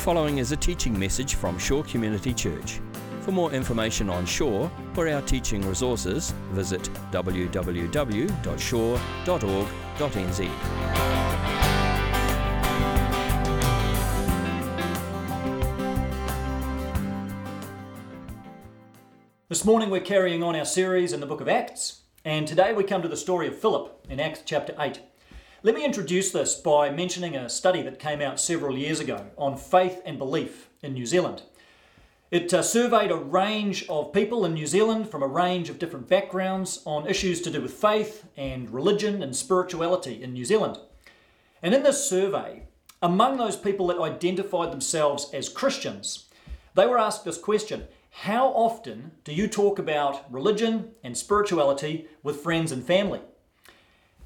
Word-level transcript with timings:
following 0.00 0.38
is 0.38 0.50
a 0.50 0.56
teaching 0.56 0.98
message 0.98 1.34
from 1.34 1.58
Shore 1.58 1.84
Community 1.84 2.32
Church. 2.32 2.80
For 3.20 3.32
more 3.32 3.52
information 3.52 4.08
on 4.08 4.24
Shore 4.24 4.72
or 4.96 5.06
our 5.06 5.20
teaching 5.20 5.60
resources, 5.68 6.32
visit 6.52 6.82
www.shore.org.nz. 7.12 7.90
This 19.50 19.64
morning 19.66 19.90
we're 19.90 20.00
carrying 20.00 20.42
on 20.42 20.56
our 20.56 20.64
series 20.64 21.12
in 21.12 21.20
the 21.20 21.26
book 21.26 21.42
of 21.42 21.48
Acts, 21.48 22.04
and 22.24 22.48
today 22.48 22.72
we 22.72 22.84
come 22.84 23.02
to 23.02 23.08
the 23.08 23.18
story 23.18 23.48
of 23.48 23.58
Philip 23.58 24.06
in 24.08 24.18
Acts 24.18 24.40
chapter 24.46 24.74
8. 24.78 25.00
Let 25.62 25.74
me 25.74 25.84
introduce 25.84 26.32
this 26.32 26.54
by 26.54 26.88
mentioning 26.88 27.36
a 27.36 27.50
study 27.50 27.82
that 27.82 27.98
came 27.98 28.22
out 28.22 28.40
several 28.40 28.78
years 28.78 28.98
ago 28.98 29.26
on 29.36 29.58
faith 29.58 30.00
and 30.06 30.16
belief 30.16 30.70
in 30.82 30.94
New 30.94 31.04
Zealand. 31.04 31.42
It 32.30 32.54
uh, 32.54 32.62
surveyed 32.62 33.10
a 33.10 33.16
range 33.16 33.84
of 33.86 34.14
people 34.14 34.46
in 34.46 34.54
New 34.54 34.66
Zealand 34.66 35.10
from 35.10 35.22
a 35.22 35.26
range 35.26 35.68
of 35.68 35.78
different 35.78 36.08
backgrounds 36.08 36.80
on 36.86 37.06
issues 37.06 37.42
to 37.42 37.50
do 37.50 37.60
with 37.60 37.74
faith 37.74 38.24
and 38.38 38.70
religion 38.70 39.22
and 39.22 39.36
spirituality 39.36 40.22
in 40.22 40.32
New 40.32 40.46
Zealand. 40.46 40.78
And 41.62 41.74
in 41.74 41.82
this 41.82 42.08
survey, 42.08 42.62
among 43.02 43.36
those 43.36 43.58
people 43.58 43.88
that 43.88 44.00
identified 44.00 44.72
themselves 44.72 45.28
as 45.34 45.50
Christians, 45.50 46.30
they 46.74 46.86
were 46.86 46.98
asked 46.98 47.26
this 47.26 47.36
question 47.36 47.86
How 48.10 48.46
often 48.46 49.10
do 49.24 49.34
you 49.34 49.46
talk 49.46 49.78
about 49.78 50.24
religion 50.32 50.92
and 51.04 51.18
spirituality 51.18 52.08
with 52.22 52.40
friends 52.40 52.72
and 52.72 52.82
family? 52.82 53.20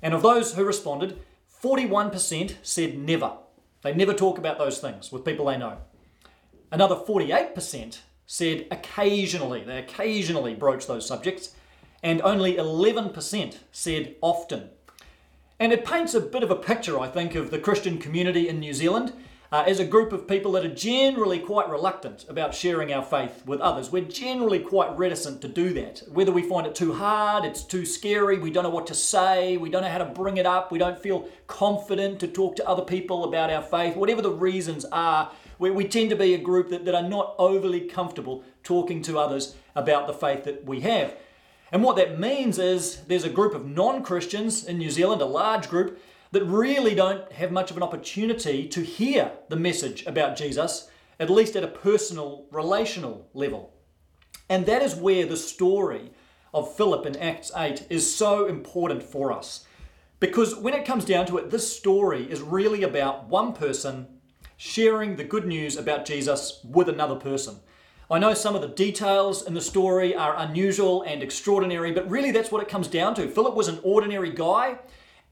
And 0.05 0.13
of 0.13 0.23
those 0.23 0.53
who 0.53 0.65
responded, 0.65 1.19
41% 1.63 2.57
said 2.63 2.99
never. 2.99 3.33
They 3.83 3.95
never 3.95 4.13
talk 4.13 4.37
about 4.37 4.59
those 4.59 4.79
things 4.79 5.11
with 5.11 5.25
people 5.25 5.47
they 5.47 5.57
know. 5.57 5.79
Another 6.71 6.95
48% 6.95 8.01
said 8.27 8.67
occasionally, 8.71 9.65
they 9.65 9.79
occasionally 9.79 10.55
broach 10.55 10.87
those 10.87 11.07
subjects, 11.07 11.55
and 12.03 12.21
only 12.21 12.57
11% 12.57 13.57
said 13.73 14.17
often. 14.21 14.69
And 15.59 15.73
it 15.73 15.87
paints 15.87 16.13
a 16.13 16.21
bit 16.21 16.43
of 16.43 16.51
a 16.51 16.57
picture, 16.57 17.01
I 17.01 17.09
think, 17.09 17.35
of 17.35 17.51
the 17.51 17.59
Christian 17.59 17.97
community 17.97 18.47
in 18.47 18.61
New 18.61 18.75
Zealand 18.75 19.15
uh, 19.53 19.65
as 19.67 19.79
a 19.79 19.85
group 19.85 20.13
of 20.13 20.27
people 20.27 20.53
that 20.53 20.65
are 20.65 20.75
generally 20.75 21.39
quite 21.39 21.69
reluctant 21.69 22.25
about 22.29 22.55
sharing 22.55 22.93
our 22.93 23.03
faith 23.03 23.43
with 23.47 23.61
others. 23.61 23.91
We're 23.91 24.05
generally 24.05 24.59
quite 24.59 24.97
reticent 24.97 25.41
to 25.43 25.49
do 25.49 25.73
that. 25.75 26.03
Whether 26.09 26.33
we 26.33 26.43
find 26.43 26.67
it 26.67 26.75
too 26.75 26.93
hard, 26.93 27.45
it's 27.45 27.63
too 27.63 27.87
scary, 27.87 28.39
we 28.39 28.51
don't 28.51 28.65
know 28.65 28.71
what 28.71 28.87
to 28.89 28.95
say, 28.95 29.57
we 29.57 29.71
don't 29.71 29.83
know 29.83 29.91
how 29.91 29.99
to 29.99 30.05
bring 30.05 30.39
it 30.39 30.47
up, 30.47 30.73
we 30.73 30.79
don't 30.79 30.99
feel 30.99 31.29
confident 31.47 32.21
to 32.21 32.27
talk 32.27 32.57
to 32.57 32.69
other 32.69 32.83
people 32.83 33.25
about 33.25 33.51
our 33.51 33.63
faith, 33.63 33.97
whatever 33.97 34.23
the 34.23 34.31
reasons 34.31 34.85
are, 34.87 35.31
we, 35.59 35.71
we 35.71 35.87
tend 35.87 36.11
to 36.11 36.17
be 36.17 36.35
a 36.35 36.39
group 36.39 36.71
that, 36.71 36.85
that 36.85 36.95
are 36.95 37.09
not 37.09 37.35
overly 37.39 37.81
comfortable 37.81 38.45
talking 38.63 39.03
to 39.03 39.19
others 39.19 39.55
about 39.75 40.07
the 40.07 40.15
faith 40.15 40.45
that 40.45 40.65
we 40.65 40.81
have. 40.81 41.15
And 41.73 41.83
what 41.83 41.97
that 41.97 42.19
means 42.19 42.59
is 42.59 43.03
there's 43.09 43.25
a 43.25 43.31
group 43.31 43.55
of 43.55 43.67
non 43.67 44.03
Christians 44.03 44.65
in 44.65 44.79
New 44.79 44.91
Zealand, 44.91 45.23
a 45.23 45.27
large 45.27 45.69
group, 45.69 45.99
that 46.35 46.45
really 46.45 46.97
don't 46.97 47.31
have 47.33 47.53
much 47.53 47.71
of 47.71 47.77
an 47.77 47.83
opportunity 47.83 48.67
to 48.67 48.83
hear 48.83 49.31
the 49.49 49.57
message 49.57 50.05
about 50.05 50.37
Jesus, 50.37 50.89
at 51.21 51.31
least 51.31 51.55
at 51.55 51.63
a 51.63 51.69
personal, 51.69 52.47
relational 52.51 53.29
level. 53.35 53.73
And 54.49 54.67
that 54.67 54.83
is 54.83 54.97
where 54.97 55.27
the 55.27 55.37
story 55.37 56.11
of 56.53 56.75
Philip 56.75 57.07
in 57.07 57.17
Acts 57.17 57.53
8 57.57 57.87
is 57.89 58.15
so 58.15 58.47
important 58.47 59.03
for 59.05 59.33
us. 59.33 59.65
Because 60.19 60.57
when 60.57 60.75
it 60.75 60.85
comes 60.85 61.05
down 61.05 61.27
to 61.27 61.39
it, 61.39 61.51
this 61.51 61.77
story 61.77 62.29
is 62.29 62.41
really 62.41 62.83
about 62.83 63.29
one 63.29 63.53
person 63.53 64.09
sharing 64.57 65.15
the 65.15 65.25
good 65.25 65.47
news 65.47 65.77
about 65.77 66.05
Jesus 66.05 66.61
with 66.65 66.89
another 66.89 67.17
person. 67.17 67.61
I 68.11 68.19
know 68.19 68.35
some 68.35 68.57
of 68.57 68.61
the 68.61 68.69
details 68.69 69.47
in 69.47 69.55
the 69.55 69.61
story 69.61 70.17
are 70.17 70.37
unusual 70.37 71.03
and 71.03 71.23
extraordinary, 71.23 71.93
but 71.93 72.11
really 72.11 72.33
that's 72.33 72.51
what 72.51 72.63
it 72.63 72.69
comes 72.69 72.89
down 72.89 73.15
to. 73.15 73.29
Philip 73.29 73.55
was 73.55 73.69
an 73.69 73.79
ordinary 73.85 74.31
guy 74.31 74.79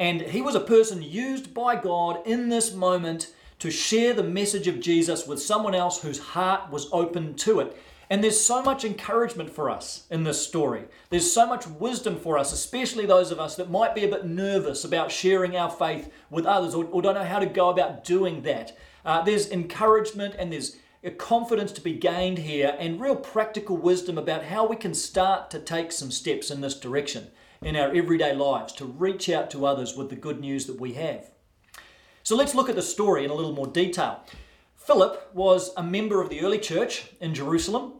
and 0.03 0.21
he 0.21 0.43
was 0.43 0.57
a 0.57 0.61
person 0.61 1.01
used 1.01 1.55
by 1.55 1.77
God 1.77 2.27
in 2.27 2.49
this 2.49 2.75
moment 2.75 3.33
to 3.61 3.71
share 3.71 4.13
the 4.13 4.25
message 4.25 4.67
of 4.67 4.81
Jesus 4.81 5.29
with 5.29 5.41
someone 5.41 5.77
else 5.77 6.03
whose 6.03 6.19
heart 6.19 6.73
was 6.73 6.89
open 6.91 7.35
to 7.35 7.61
it. 7.61 7.81
And 8.11 8.23
there's 8.23 8.41
so 8.41 8.65
much 8.65 8.85
encouragement 8.85 9.49
for 9.49 9.71
us 9.71 10.09
in 10.11 10.25
this 10.25 10.45
story. 10.45 10.87
There's 11.11 11.33
so 11.33 11.47
much 11.47 11.69
wisdom 11.69 12.17
for 12.17 12.37
us, 12.37 12.53
especially 12.53 13.07
those 13.07 13.31
of 13.31 13.39
us 13.39 13.55
that 13.55 13.71
might 13.71 13.95
be 13.95 14.03
a 14.03 14.09
bit 14.09 14.27
nervous 14.27 14.83
about 14.83 15.13
sharing 15.13 15.57
our 15.57 15.71
faith 15.71 16.13
with 16.31 16.47
others 16.47 16.75
or, 16.75 16.85
or 16.87 17.01
don't 17.01 17.15
know 17.15 17.23
how 17.23 17.39
to 17.39 17.47
go 17.47 17.71
about 17.71 18.03
doing 18.03 18.43
that. 18.43 18.77
Uh, 19.05 19.23
there's 19.23 19.53
encouragement 19.53 20.35
and 20.37 20.53
there's 20.53 20.79
a 21.05 21.13
confidence 21.13 21.71
to 21.71 21.81
be 21.81 21.93
gained 21.93 22.39
here 22.39 22.77
and 22.81 23.01
real 23.01 23.15
practical 23.15 23.77
wisdom 23.77 24.19
about 24.19 24.43
how 24.43 24.67
we 24.67 24.75
can 24.75 24.95
start 24.95 25.49
to 25.53 25.61
take 25.61 25.93
some 25.93 26.11
steps 26.11 26.51
in 26.51 26.61
this 26.61 26.81
direction 26.81 27.29
in 27.63 27.77
our 27.77 27.93
everyday 27.95 28.35
lives 28.35 28.73
to 28.75 28.85
reach 28.85 29.29
out 29.29 29.51
to 29.51 29.67
others 29.67 29.97
with 29.97 30.11
the 30.11 30.17
good 30.17 30.41
news 30.41 30.67
that 30.67 30.81
we 30.81 30.95
have. 30.95 31.31
So 32.23 32.37
let's 32.37 32.55
look 32.55 32.69
at 32.69 32.77
the 32.77 32.83
story 32.83 33.25
in 33.25 33.31
a 33.31 33.35
little 33.35 33.53
more 33.53 33.67
detail. 33.67 34.25
Philip 34.77 35.31
was 35.33 35.71
a 35.77 35.83
member 35.83 36.21
of 36.21 36.29
the 36.29 36.41
early 36.41 36.59
church 36.59 37.07
in 37.21 37.35
Jerusalem, 37.35 37.95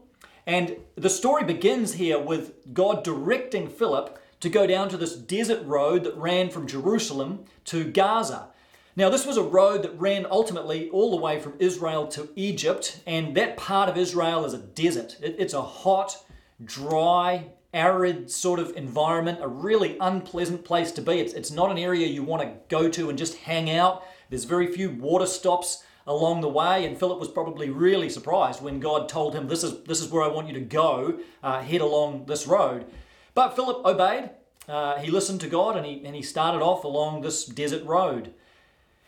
and 0.45 0.75
the 0.95 1.09
story 1.09 1.45
begins 1.45 1.93
here 1.93 2.19
with 2.19 2.73
God 2.73 3.03
directing 3.03 3.69
Philip 3.69 4.19
to 4.41 4.49
go 4.49 4.67
down 4.67 4.89
to 4.89 4.97
this 4.97 5.15
desert 5.15 5.65
road 5.65 6.03
that 6.03 6.17
ran 6.17 6.49
from 6.49 6.67
Jerusalem 6.67 7.45
to 7.65 7.89
Gaza. 7.89 8.47
Now, 8.95 9.09
this 9.09 9.25
was 9.25 9.37
a 9.37 9.43
road 9.43 9.83
that 9.83 9.99
ran 9.99 10.27
ultimately 10.29 10.89
all 10.89 11.11
the 11.11 11.21
way 11.21 11.39
from 11.39 11.53
Israel 11.57 12.05
to 12.07 12.29
Egypt, 12.35 13.01
and 13.07 13.35
that 13.35 13.57
part 13.57 13.89
of 13.89 13.97
Israel 13.97 14.45
is 14.45 14.53
a 14.53 14.59
desert. 14.59 15.17
It's 15.21 15.53
a 15.53 15.61
hot, 15.61 16.17
dry, 16.63 17.45
arid 17.73 18.29
sort 18.29 18.59
of 18.59 18.75
environment, 18.75 19.39
a 19.41 19.47
really 19.47 19.97
unpleasant 19.99 20.63
place 20.63 20.91
to 20.93 21.01
be. 21.01 21.13
It's, 21.13 21.33
it's 21.33 21.51
not 21.51 21.71
an 21.71 21.77
area 21.77 22.07
you 22.07 22.23
want 22.23 22.43
to 22.43 22.53
go 22.69 22.89
to 22.89 23.09
and 23.09 23.17
just 23.17 23.37
hang 23.37 23.69
out. 23.69 24.03
There's 24.29 24.43
very 24.43 24.67
few 24.67 24.91
water 24.91 25.25
stops 25.25 25.83
along 26.05 26.41
the 26.41 26.49
way, 26.49 26.85
and 26.85 26.97
Philip 26.97 27.19
was 27.19 27.29
probably 27.29 27.69
really 27.69 28.09
surprised 28.09 28.61
when 28.61 28.79
God 28.79 29.07
told 29.07 29.33
him, 29.33 29.47
This 29.47 29.63
is, 29.63 29.83
this 29.83 30.01
is 30.01 30.09
where 30.09 30.23
I 30.23 30.27
want 30.27 30.47
you 30.47 30.53
to 30.53 30.59
go, 30.59 31.19
uh, 31.41 31.61
head 31.61 31.81
along 31.81 32.25
this 32.25 32.45
road. 32.45 32.85
But 33.33 33.55
Philip 33.55 33.85
obeyed. 33.85 34.31
Uh, 34.67 34.97
he 34.99 35.11
listened 35.11 35.41
to 35.41 35.47
God 35.47 35.75
and 35.75 35.85
he, 35.85 36.01
and 36.05 36.15
he 36.15 36.21
started 36.21 36.61
off 36.61 36.83
along 36.83 37.21
this 37.21 37.45
desert 37.45 37.83
road. 37.83 38.33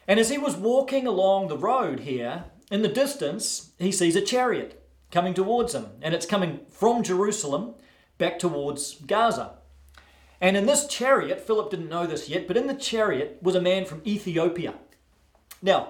And 0.07 0.19
as 0.19 0.29
he 0.29 0.37
was 0.37 0.55
walking 0.55 1.07
along 1.07 1.47
the 1.47 1.57
road 1.57 2.01
here, 2.01 2.45
in 2.71 2.81
the 2.81 2.87
distance, 2.87 3.71
he 3.79 3.91
sees 3.91 4.15
a 4.15 4.21
chariot 4.21 4.83
coming 5.11 5.33
towards 5.33 5.73
him. 5.73 5.87
And 6.01 6.13
it's 6.13 6.25
coming 6.25 6.61
from 6.69 7.03
Jerusalem 7.03 7.75
back 8.17 8.39
towards 8.39 8.95
Gaza. 8.95 9.55
And 10.41 10.57
in 10.57 10.65
this 10.65 10.87
chariot, 10.87 11.41
Philip 11.41 11.71
didn't 11.71 11.89
know 11.89 12.05
this 12.05 12.29
yet, 12.29 12.47
but 12.47 12.57
in 12.57 12.67
the 12.67 12.73
chariot 12.73 13.39
was 13.41 13.55
a 13.55 13.61
man 13.61 13.85
from 13.85 14.01
Ethiopia. 14.05 14.75
Now, 15.61 15.89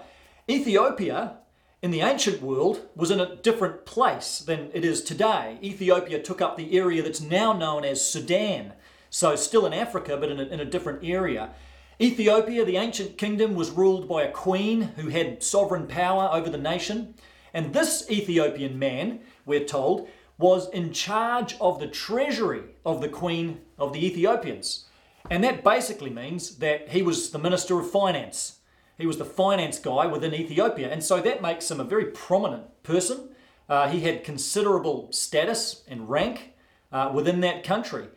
Ethiopia 0.49 1.37
in 1.81 1.91
the 1.91 2.01
ancient 2.01 2.41
world 2.41 2.81
was 2.95 3.11
in 3.11 3.19
a 3.19 3.35
different 3.35 3.85
place 3.85 4.39
than 4.39 4.71
it 4.73 4.85
is 4.85 5.03
today. 5.03 5.57
Ethiopia 5.61 6.21
took 6.21 6.41
up 6.41 6.57
the 6.57 6.77
area 6.77 7.03
that's 7.03 7.21
now 7.21 7.53
known 7.53 7.83
as 7.83 8.05
Sudan, 8.05 8.73
so 9.09 9.35
still 9.35 9.65
in 9.65 9.73
Africa, 9.73 10.17
but 10.17 10.29
in 10.29 10.39
a, 10.39 10.43
in 10.43 10.59
a 10.59 10.65
different 10.65 11.03
area. 11.03 11.51
Ethiopia, 11.99 12.65
the 12.65 12.77
ancient 12.77 13.17
kingdom, 13.17 13.55
was 13.55 13.69
ruled 13.69 14.07
by 14.07 14.23
a 14.23 14.31
queen 14.31 14.81
who 14.97 15.09
had 15.09 15.43
sovereign 15.43 15.87
power 15.87 16.29
over 16.31 16.49
the 16.49 16.57
nation. 16.57 17.13
And 17.53 17.73
this 17.73 18.09
Ethiopian 18.09 18.77
man, 18.77 19.21
we're 19.45 19.63
told, 19.63 20.09
was 20.38 20.69
in 20.69 20.91
charge 20.91 21.56
of 21.62 21.79
the 21.79 21.88
treasury 21.88 22.63
of 22.85 23.01
the 23.01 23.09
Queen 23.09 23.62
of 23.78 23.94
the 23.94 24.06
Ethiopians. 24.06 24.85
And 25.29 25.44
that 25.44 25.63
basically 25.63 26.09
means 26.09 26.57
that 26.57 26.90
he 26.90 27.01
was 27.01 27.31
the 27.31 27.40
Minister 27.40 27.79
of 27.79 27.90
Finance. 27.90 28.59
He 28.97 29.05
was 29.05 29.17
the 29.17 29.26
finance 29.26 29.79
guy 29.79 30.05
within 30.05 30.34
Ethiopia. 30.34 30.91
And 30.91 31.03
so 31.03 31.20
that 31.20 31.41
makes 31.41 31.70
him 31.70 31.79
a 31.79 31.84
very 31.84 32.05
prominent 32.05 32.84
person. 32.84 33.29
Uh, 33.67 33.90
he 33.90 34.02
had 34.02 34.23
considerable 34.23 35.11
status 35.11 35.84
and 35.87 36.09
rank 36.09 36.53
uh, 36.91 37.11
within 37.14 37.41
that 37.41 37.64
country. 37.64 38.08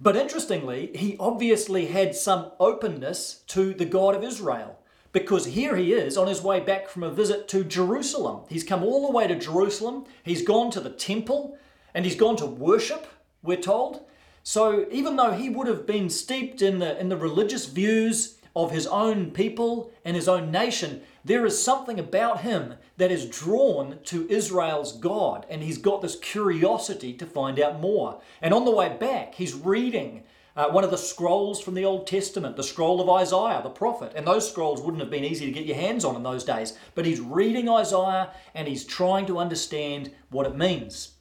But 0.00 0.16
interestingly, 0.16 0.90
he 0.94 1.16
obviously 1.18 1.86
had 1.86 2.14
some 2.14 2.52
openness 2.58 3.42
to 3.48 3.74
the 3.74 3.84
God 3.84 4.14
of 4.14 4.24
Israel 4.24 4.78
because 5.14 5.46
here 5.46 5.76
he 5.76 5.92
is 5.92 6.18
on 6.18 6.26
his 6.26 6.42
way 6.42 6.60
back 6.60 6.88
from 6.88 7.04
a 7.04 7.10
visit 7.10 7.46
to 7.48 7.62
Jerusalem. 7.64 8.40
He's 8.50 8.64
come 8.64 8.82
all 8.82 9.06
the 9.06 9.12
way 9.12 9.26
to 9.28 9.36
Jerusalem, 9.36 10.04
he's 10.24 10.42
gone 10.42 10.70
to 10.72 10.80
the 10.80 10.90
temple, 10.90 11.56
and 11.94 12.04
he's 12.04 12.16
gone 12.16 12.36
to 12.36 12.46
worship, 12.46 13.06
we're 13.42 13.56
told. 13.56 14.04
So 14.42 14.86
even 14.90 15.16
though 15.16 15.30
he 15.30 15.48
would 15.48 15.68
have 15.68 15.86
been 15.86 16.10
steeped 16.10 16.60
in 16.60 16.80
the, 16.80 16.98
in 16.98 17.08
the 17.08 17.16
religious 17.16 17.66
views 17.66 18.38
of 18.56 18.72
his 18.72 18.88
own 18.88 19.30
people 19.30 19.92
and 20.04 20.16
his 20.16 20.28
own 20.28 20.50
nation, 20.50 21.02
there 21.24 21.46
is 21.46 21.62
something 21.62 21.98
about 21.98 22.40
him 22.40 22.74
that 22.96 23.12
is 23.12 23.26
drawn 23.26 24.00
to 24.04 24.28
Israel's 24.28 24.92
God, 24.92 25.46
and 25.48 25.62
he's 25.62 25.78
got 25.78 26.02
this 26.02 26.16
curiosity 26.16 27.12
to 27.14 27.24
find 27.24 27.60
out 27.60 27.80
more. 27.80 28.20
And 28.42 28.52
on 28.52 28.64
the 28.64 28.70
way 28.72 28.96
back, 28.98 29.36
he's 29.36 29.54
reading 29.54 30.24
uh, 30.56 30.68
one 30.68 30.84
of 30.84 30.90
the 30.90 30.98
scrolls 30.98 31.60
from 31.60 31.74
the 31.74 31.84
Old 31.84 32.06
Testament, 32.06 32.56
the 32.56 32.62
scroll 32.62 33.00
of 33.00 33.10
Isaiah, 33.10 33.60
the 33.62 33.70
prophet. 33.70 34.12
And 34.14 34.26
those 34.26 34.48
scrolls 34.48 34.80
wouldn't 34.80 35.02
have 35.02 35.10
been 35.10 35.24
easy 35.24 35.46
to 35.46 35.52
get 35.52 35.66
your 35.66 35.76
hands 35.76 36.04
on 36.04 36.14
in 36.14 36.22
those 36.22 36.44
days. 36.44 36.78
But 36.94 37.06
he's 37.06 37.20
reading 37.20 37.68
Isaiah 37.68 38.30
and 38.54 38.68
he's 38.68 38.84
trying 38.84 39.26
to 39.26 39.38
understand 39.38 40.12
what 40.30 40.46
it 40.46 40.56
means. 40.56 41.14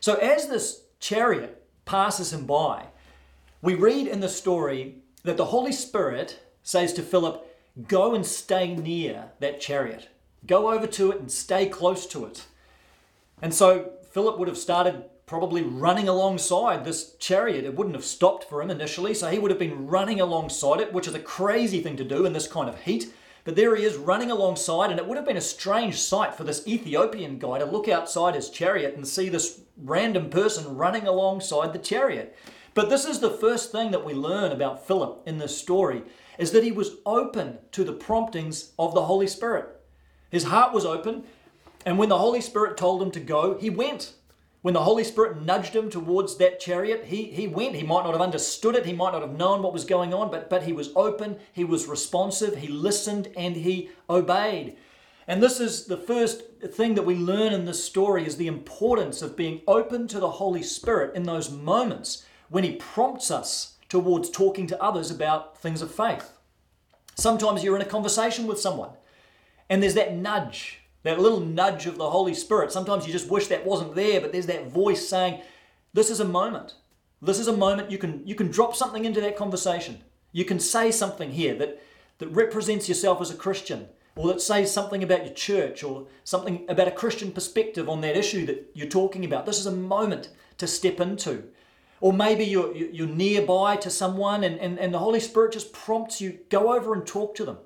So 0.00 0.14
as 0.16 0.48
this 0.48 0.82
chariot 1.00 1.64
passes 1.86 2.32
him 2.32 2.44
by, 2.44 2.86
we 3.62 3.74
read 3.74 4.06
in 4.06 4.20
the 4.20 4.28
story 4.28 4.96
that 5.22 5.36
the 5.36 5.46
Holy 5.46 5.72
Spirit 5.72 6.40
says 6.62 6.92
to 6.94 7.02
Philip, 7.02 7.44
Go 7.86 8.14
and 8.14 8.26
stay 8.26 8.74
near 8.74 9.30
that 9.40 9.60
chariot. 9.60 10.08
Go 10.46 10.70
over 10.72 10.86
to 10.86 11.12
it 11.12 11.20
and 11.20 11.30
stay 11.30 11.66
close 11.66 12.06
to 12.08 12.26
it. 12.26 12.46
And 13.40 13.54
so 13.54 13.92
Philip 14.10 14.38
would 14.38 14.48
have 14.48 14.58
started 14.58 15.04
probably 15.28 15.62
running 15.62 16.08
alongside 16.08 16.84
this 16.84 17.14
chariot. 17.20 17.64
It 17.64 17.76
wouldn't 17.76 17.94
have 17.94 18.04
stopped 18.04 18.44
for 18.44 18.62
him 18.62 18.70
initially, 18.70 19.12
so 19.12 19.28
he 19.28 19.38
would 19.38 19.50
have 19.50 19.60
been 19.60 19.86
running 19.86 20.20
alongside 20.20 20.80
it, 20.80 20.92
which 20.92 21.06
is 21.06 21.14
a 21.14 21.20
crazy 21.20 21.82
thing 21.82 21.96
to 21.98 22.04
do 22.04 22.24
in 22.24 22.32
this 22.32 22.48
kind 22.48 22.68
of 22.68 22.80
heat. 22.80 23.12
But 23.44 23.54
there 23.54 23.76
he 23.76 23.84
is 23.84 23.96
running 23.96 24.30
alongside, 24.30 24.90
and 24.90 24.98
it 24.98 25.06
would 25.06 25.18
have 25.18 25.26
been 25.26 25.36
a 25.36 25.42
strange 25.42 26.00
sight 26.00 26.34
for 26.34 26.44
this 26.44 26.66
Ethiopian 26.66 27.38
guy 27.38 27.58
to 27.58 27.66
look 27.66 27.88
outside 27.88 28.34
his 28.34 28.48
chariot 28.50 28.96
and 28.96 29.06
see 29.06 29.28
this 29.28 29.60
random 29.76 30.30
person 30.30 30.76
running 30.76 31.06
alongside 31.06 31.72
the 31.72 31.78
chariot. 31.78 32.34
But 32.72 32.88
this 32.88 33.04
is 33.04 33.20
the 33.20 33.30
first 33.30 33.70
thing 33.70 33.90
that 33.90 34.04
we 34.04 34.14
learn 34.14 34.50
about 34.50 34.86
Philip 34.86 35.22
in 35.26 35.38
this 35.38 35.56
story 35.56 36.04
is 36.38 36.52
that 36.52 36.64
he 36.64 36.72
was 36.72 36.96
open 37.04 37.58
to 37.72 37.84
the 37.84 37.92
promptings 37.92 38.72
of 38.78 38.94
the 38.94 39.04
Holy 39.04 39.26
Spirit. 39.26 39.78
His 40.30 40.44
heart 40.44 40.72
was 40.72 40.86
open, 40.86 41.24
and 41.84 41.98
when 41.98 42.08
the 42.08 42.18
Holy 42.18 42.40
Spirit 42.40 42.78
told 42.78 43.02
him 43.02 43.10
to 43.10 43.20
go, 43.20 43.58
he 43.58 43.68
went. 43.68 44.14
When 44.60 44.74
the 44.74 44.82
Holy 44.82 45.04
Spirit 45.04 45.40
nudged 45.42 45.74
him 45.74 45.88
towards 45.88 46.36
that 46.36 46.58
chariot, 46.58 47.04
he, 47.06 47.24
he 47.24 47.46
went. 47.46 47.76
He 47.76 47.84
might 47.84 48.02
not 48.02 48.12
have 48.12 48.20
understood 48.20 48.74
it, 48.74 48.86
he 48.86 48.92
might 48.92 49.12
not 49.12 49.22
have 49.22 49.36
known 49.36 49.62
what 49.62 49.72
was 49.72 49.84
going 49.84 50.12
on, 50.12 50.30
but, 50.30 50.50
but 50.50 50.64
he 50.64 50.72
was 50.72 50.90
open, 50.96 51.38
he 51.52 51.64
was 51.64 51.86
responsive, 51.86 52.56
he 52.56 52.68
listened, 52.68 53.28
and 53.36 53.56
he 53.56 53.90
obeyed. 54.10 54.76
And 55.28 55.42
this 55.42 55.60
is 55.60 55.84
the 55.84 55.96
first 55.96 56.42
thing 56.72 56.94
that 56.94 57.04
we 57.04 57.14
learn 57.14 57.52
in 57.52 57.66
this 57.66 57.84
story 57.84 58.26
is 58.26 58.36
the 58.36 58.46
importance 58.46 59.22
of 59.22 59.36
being 59.36 59.60
open 59.68 60.08
to 60.08 60.18
the 60.18 60.30
Holy 60.30 60.62
Spirit 60.62 61.14
in 61.14 61.24
those 61.24 61.50
moments 61.50 62.24
when 62.48 62.64
he 62.64 62.76
prompts 62.76 63.30
us 63.30 63.74
towards 63.88 64.30
talking 64.30 64.66
to 64.66 64.82
others 64.82 65.10
about 65.10 65.58
things 65.58 65.82
of 65.82 65.94
faith. 65.94 66.32
Sometimes 67.14 67.62
you're 67.62 67.76
in 67.76 67.82
a 67.82 67.86
conversation 67.86 68.46
with 68.46 68.60
someone 68.60 68.90
and 69.68 69.82
there's 69.82 69.94
that 69.94 70.14
nudge 70.14 70.80
that 71.02 71.20
little 71.20 71.40
nudge 71.40 71.86
of 71.86 71.96
the 71.96 72.10
Holy 72.10 72.34
Spirit. 72.34 72.72
Sometimes 72.72 73.06
you 73.06 73.12
just 73.12 73.30
wish 73.30 73.46
that 73.48 73.64
wasn't 73.64 73.94
there, 73.94 74.20
but 74.20 74.32
there's 74.32 74.46
that 74.46 74.70
voice 74.70 75.08
saying, 75.08 75.40
This 75.92 76.10
is 76.10 76.20
a 76.20 76.24
moment. 76.24 76.74
This 77.20 77.38
is 77.38 77.48
a 77.48 77.56
moment 77.56 77.90
you 77.90 77.98
can 77.98 78.26
you 78.26 78.34
can 78.34 78.50
drop 78.50 78.76
something 78.76 79.04
into 79.04 79.20
that 79.20 79.36
conversation. 79.36 80.02
You 80.32 80.44
can 80.44 80.60
say 80.60 80.90
something 80.90 81.32
here 81.32 81.54
that, 81.54 81.82
that 82.18 82.28
represents 82.28 82.88
yourself 82.88 83.20
as 83.20 83.30
a 83.30 83.34
Christian, 83.34 83.88
or 84.14 84.28
that 84.28 84.40
says 84.40 84.72
something 84.72 85.02
about 85.02 85.24
your 85.24 85.34
church, 85.34 85.82
or 85.82 86.06
something 86.24 86.66
about 86.68 86.88
a 86.88 86.92
Christian 86.92 87.32
perspective 87.32 87.88
on 87.88 88.02
that 88.02 88.16
issue 88.16 88.44
that 88.46 88.70
you're 88.74 88.88
talking 88.88 89.24
about. 89.24 89.46
This 89.46 89.58
is 89.58 89.66
a 89.66 89.72
moment 89.72 90.28
to 90.58 90.66
step 90.66 91.00
into. 91.00 91.44
Or 92.00 92.12
maybe 92.12 92.44
you're, 92.44 92.74
you're 92.76 93.08
nearby 93.08 93.76
to 93.76 93.90
someone 93.90 94.44
and, 94.44 94.60
and, 94.60 94.78
and 94.78 94.94
the 94.94 95.00
Holy 95.00 95.18
Spirit 95.18 95.52
just 95.52 95.72
prompts 95.72 96.20
you, 96.20 96.38
go 96.48 96.72
over 96.72 96.94
and 96.94 97.04
talk 97.04 97.34
to 97.36 97.44
them. 97.44 97.58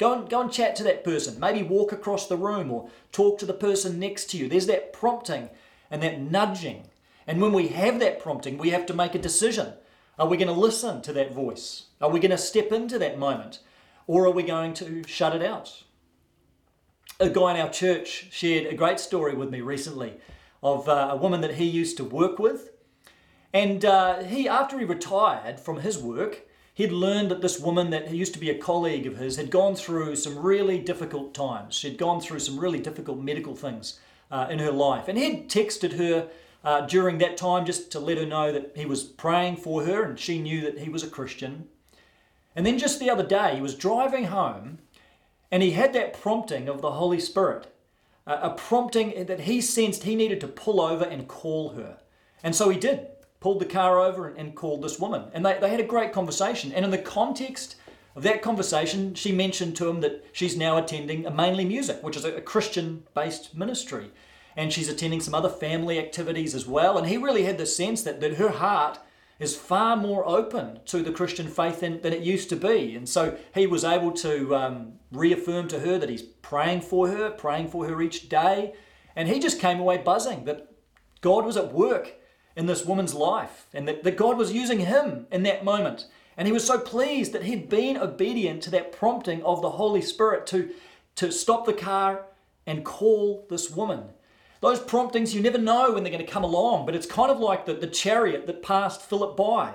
Go 0.00 0.14
and, 0.14 0.30
go 0.30 0.40
and 0.40 0.50
chat 0.50 0.76
to 0.76 0.84
that 0.84 1.04
person. 1.04 1.38
Maybe 1.38 1.62
walk 1.62 1.92
across 1.92 2.26
the 2.26 2.38
room 2.38 2.70
or 2.70 2.88
talk 3.12 3.38
to 3.38 3.44
the 3.44 3.52
person 3.52 3.98
next 3.98 4.30
to 4.30 4.38
you. 4.38 4.48
There's 4.48 4.66
that 4.66 4.94
prompting 4.94 5.50
and 5.90 6.02
that 6.02 6.18
nudging. 6.18 6.84
And 7.26 7.38
when 7.38 7.52
we 7.52 7.68
have 7.68 8.00
that 8.00 8.18
prompting, 8.18 8.56
we 8.56 8.70
have 8.70 8.86
to 8.86 8.94
make 8.94 9.14
a 9.14 9.18
decision. 9.18 9.74
Are 10.18 10.26
we 10.26 10.38
going 10.38 10.48
to 10.48 10.54
listen 10.54 11.02
to 11.02 11.12
that 11.12 11.34
voice? 11.34 11.88
Are 12.00 12.08
we 12.08 12.18
going 12.18 12.30
to 12.30 12.38
step 12.38 12.72
into 12.72 12.98
that 12.98 13.18
moment? 13.18 13.60
Or 14.06 14.24
are 14.24 14.30
we 14.30 14.42
going 14.42 14.72
to 14.74 15.04
shut 15.06 15.36
it 15.36 15.42
out? 15.42 15.82
A 17.20 17.28
guy 17.28 17.50
in 17.50 17.60
our 17.60 17.68
church 17.68 18.28
shared 18.30 18.72
a 18.72 18.74
great 18.74 19.00
story 19.00 19.34
with 19.34 19.50
me 19.50 19.60
recently 19.60 20.14
of 20.62 20.88
uh, 20.88 21.08
a 21.10 21.16
woman 21.16 21.42
that 21.42 21.56
he 21.56 21.66
used 21.66 21.98
to 21.98 22.04
work 22.04 22.38
with. 22.38 22.70
And 23.52 23.84
uh, 23.84 24.22
he, 24.22 24.48
after 24.48 24.78
he 24.78 24.86
retired 24.86 25.60
from 25.60 25.80
his 25.80 25.98
work, 25.98 26.46
he'd 26.80 26.92
learned 26.92 27.30
that 27.30 27.42
this 27.42 27.60
woman 27.60 27.90
that 27.90 28.10
used 28.10 28.32
to 28.32 28.40
be 28.40 28.48
a 28.48 28.58
colleague 28.58 29.06
of 29.06 29.18
his 29.18 29.36
had 29.36 29.50
gone 29.50 29.76
through 29.76 30.16
some 30.16 30.38
really 30.38 30.78
difficult 30.78 31.34
times. 31.34 31.74
She'd 31.74 31.98
gone 31.98 32.22
through 32.22 32.38
some 32.38 32.58
really 32.58 32.80
difficult 32.80 33.18
medical 33.18 33.54
things 33.54 34.00
uh, 34.30 34.46
in 34.48 34.58
her 34.60 34.72
life. 34.72 35.06
And 35.06 35.18
he'd 35.18 35.50
texted 35.50 35.98
her 35.98 36.28
uh, 36.64 36.86
during 36.86 37.18
that 37.18 37.36
time 37.36 37.66
just 37.66 37.92
to 37.92 38.00
let 38.00 38.16
her 38.16 38.24
know 38.24 38.50
that 38.50 38.72
he 38.74 38.86
was 38.86 39.02
praying 39.02 39.56
for 39.56 39.84
her 39.84 40.04
and 40.04 40.18
she 40.18 40.40
knew 40.40 40.62
that 40.62 40.78
he 40.78 40.88
was 40.88 41.02
a 41.02 41.08
Christian. 41.08 41.68
And 42.56 42.64
then 42.64 42.78
just 42.78 42.98
the 42.98 43.10
other 43.10 43.26
day, 43.26 43.56
he 43.56 43.62
was 43.62 43.74
driving 43.74 44.24
home 44.24 44.78
and 45.50 45.62
he 45.62 45.72
had 45.72 45.92
that 45.92 46.18
prompting 46.18 46.66
of 46.66 46.80
the 46.80 46.92
Holy 46.92 47.20
Spirit, 47.20 47.66
uh, 48.26 48.38
a 48.40 48.50
prompting 48.50 49.26
that 49.26 49.40
he 49.40 49.60
sensed 49.60 50.04
he 50.04 50.14
needed 50.14 50.40
to 50.40 50.48
pull 50.48 50.80
over 50.80 51.04
and 51.04 51.28
call 51.28 51.70
her. 51.70 51.98
And 52.42 52.56
so 52.56 52.70
he 52.70 52.78
did 52.78 53.06
pulled 53.40 53.58
the 53.58 53.66
car 53.66 53.98
over 53.98 54.28
and, 54.28 54.38
and 54.38 54.54
called 54.54 54.82
this 54.82 55.00
woman. 55.00 55.24
And 55.32 55.44
they, 55.44 55.58
they 55.58 55.70
had 55.70 55.80
a 55.80 55.84
great 55.84 56.12
conversation. 56.12 56.72
And 56.72 56.84
in 56.84 56.90
the 56.90 56.98
context 56.98 57.76
of 58.14 58.22
that 58.22 58.42
conversation, 58.42 59.14
she 59.14 59.32
mentioned 59.32 59.76
to 59.76 59.88
him 59.88 60.00
that 60.00 60.24
she's 60.32 60.56
now 60.56 60.76
attending 60.76 61.26
a 61.26 61.30
mainly 61.30 61.64
music, 61.64 62.02
which 62.02 62.16
is 62.16 62.24
a, 62.24 62.36
a 62.36 62.40
Christian 62.40 63.04
based 63.14 63.54
ministry. 63.54 64.10
And 64.56 64.72
she's 64.72 64.88
attending 64.88 65.20
some 65.20 65.34
other 65.34 65.48
family 65.48 65.98
activities 65.98 66.54
as 66.54 66.66
well. 66.66 66.98
And 66.98 67.06
he 67.06 67.16
really 67.16 67.44
had 67.44 67.56
the 67.56 67.66
sense 67.66 68.02
that, 68.02 68.20
that 68.20 68.34
her 68.34 68.50
heart 68.50 68.98
is 69.38 69.56
far 69.56 69.96
more 69.96 70.28
open 70.28 70.80
to 70.84 71.02
the 71.02 71.10
Christian 71.12 71.48
faith 71.48 71.80
than, 71.80 72.02
than 72.02 72.12
it 72.12 72.20
used 72.20 72.50
to 72.50 72.56
be. 72.56 72.94
And 72.94 73.08
so 73.08 73.38
he 73.54 73.66
was 73.66 73.84
able 73.84 74.12
to 74.12 74.54
um, 74.54 74.92
reaffirm 75.10 75.66
to 75.68 75.80
her 75.80 75.96
that 75.98 76.10
he's 76.10 76.22
praying 76.22 76.82
for 76.82 77.08
her, 77.08 77.30
praying 77.30 77.68
for 77.68 77.86
her 77.86 78.02
each 78.02 78.28
day. 78.28 78.74
And 79.16 79.28
he 79.28 79.38
just 79.38 79.58
came 79.58 79.80
away 79.80 79.96
buzzing 79.96 80.44
that 80.44 80.70
God 81.22 81.46
was 81.46 81.56
at 81.56 81.72
work 81.72 82.19
in 82.56 82.66
this 82.66 82.84
woman's 82.84 83.14
life 83.14 83.66
and 83.72 83.86
that, 83.88 84.02
that 84.04 84.16
God 84.16 84.36
was 84.36 84.52
using 84.52 84.80
him 84.80 85.26
in 85.30 85.42
that 85.44 85.64
moment. 85.64 86.06
And 86.36 86.46
he 86.46 86.52
was 86.52 86.66
so 86.66 86.78
pleased 86.78 87.32
that 87.32 87.44
he'd 87.44 87.68
been 87.68 87.96
obedient 87.96 88.62
to 88.62 88.70
that 88.70 88.92
prompting 88.92 89.42
of 89.42 89.62
the 89.62 89.70
Holy 89.70 90.00
Spirit 90.00 90.46
to, 90.48 90.70
to 91.16 91.30
stop 91.30 91.66
the 91.66 91.72
car 91.72 92.26
and 92.66 92.84
call 92.84 93.46
this 93.50 93.70
woman. 93.70 94.04
Those 94.60 94.80
promptings, 94.80 95.34
you 95.34 95.40
never 95.40 95.58
know 95.58 95.92
when 95.92 96.02
they're 96.02 96.12
going 96.12 96.24
to 96.24 96.30
come 96.30 96.44
along, 96.44 96.86
but 96.86 96.94
it's 96.94 97.06
kind 97.06 97.30
of 97.30 97.40
like 97.40 97.66
the, 97.66 97.74
the 97.74 97.86
chariot 97.86 98.46
that 98.46 98.62
passed 98.62 99.02
Philip 99.02 99.36
by. 99.36 99.74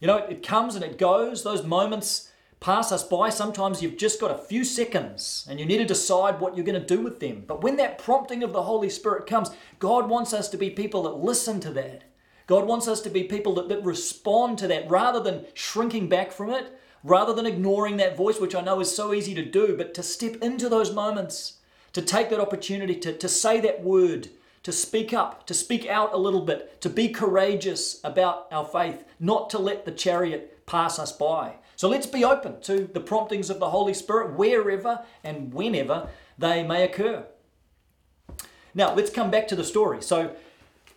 You 0.00 0.06
know, 0.06 0.18
it, 0.18 0.30
it 0.30 0.46
comes 0.46 0.74
and 0.74 0.84
it 0.84 0.98
goes. 0.98 1.42
Those 1.42 1.64
moments 1.64 2.27
pass 2.60 2.92
us 2.92 3.02
by. 3.02 3.30
Sometimes 3.30 3.82
you've 3.82 3.96
just 3.96 4.20
got 4.20 4.30
a 4.30 4.42
few 4.42 4.64
seconds 4.64 5.46
and 5.48 5.60
you 5.60 5.66
need 5.66 5.78
to 5.78 5.84
decide 5.84 6.40
what 6.40 6.56
you're 6.56 6.66
going 6.66 6.80
to 6.80 6.96
do 6.96 7.00
with 7.00 7.20
them. 7.20 7.44
But 7.46 7.62
when 7.62 7.76
that 7.76 7.98
prompting 7.98 8.42
of 8.42 8.52
the 8.52 8.62
Holy 8.62 8.90
Spirit 8.90 9.26
comes, 9.26 9.50
God 9.78 10.08
wants 10.08 10.32
us 10.32 10.48
to 10.50 10.56
be 10.56 10.70
people 10.70 11.02
that 11.04 11.24
listen 11.24 11.60
to 11.60 11.70
that 11.72 12.04
God 12.48 12.66
wants 12.66 12.88
us 12.88 13.02
to 13.02 13.10
be 13.10 13.24
people 13.24 13.54
that, 13.56 13.68
that 13.68 13.84
respond 13.84 14.58
to 14.58 14.68
that 14.68 14.90
rather 14.90 15.20
than 15.20 15.44
shrinking 15.52 16.08
back 16.08 16.32
from 16.32 16.50
it, 16.50 16.80
rather 17.04 17.34
than 17.34 17.44
ignoring 17.44 17.98
that 17.98 18.16
voice, 18.16 18.40
which 18.40 18.54
I 18.54 18.62
know 18.62 18.80
is 18.80 18.94
so 18.94 19.12
easy 19.12 19.34
to 19.34 19.44
do, 19.44 19.76
but 19.76 19.92
to 19.94 20.02
step 20.02 20.36
into 20.42 20.70
those 20.70 20.92
moments, 20.92 21.58
to 21.92 22.00
take 22.00 22.30
that 22.30 22.40
opportunity 22.40 22.94
to, 22.96 23.12
to 23.12 23.28
say 23.28 23.60
that 23.60 23.84
word, 23.84 24.30
to 24.62 24.72
speak 24.72 25.12
up, 25.12 25.46
to 25.46 25.52
speak 25.52 25.86
out 25.86 26.14
a 26.14 26.16
little 26.16 26.40
bit, 26.40 26.80
to 26.80 26.88
be 26.88 27.10
courageous 27.10 28.00
about 28.02 28.48
our 28.50 28.64
faith, 28.64 29.04
not 29.20 29.50
to 29.50 29.58
let 29.58 29.84
the 29.84 29.92
chariot 29.92 30.64
pass 30.64 30.98
us 30.98 31.12
by. 31.12 31.56
So 31.78 31.88
let's 31.88 32.08
be 32.08 32.24
open 32.24 32.60
to 32.62 32.90
the 32.92 32.98
promptings 32.98 33.50
of 33.50 33.60
the 33.60 33.70
Holy 33.70 33.94
Spirit 33.94 34.36
wherever 34.36 35.04
and 35.22 35.54
whenever 35.54 36.08
they 36.36 36.64
may 36.64 36.82
occur. 36.82 37.24
Now, 38.74 38.96
let's 38.96 39.10
come 39.10 39.30
back 39.30 39.46
to 39.46 39.54
the 39.54 39.62
story. 39.62 40.02
So, 40.02 40.34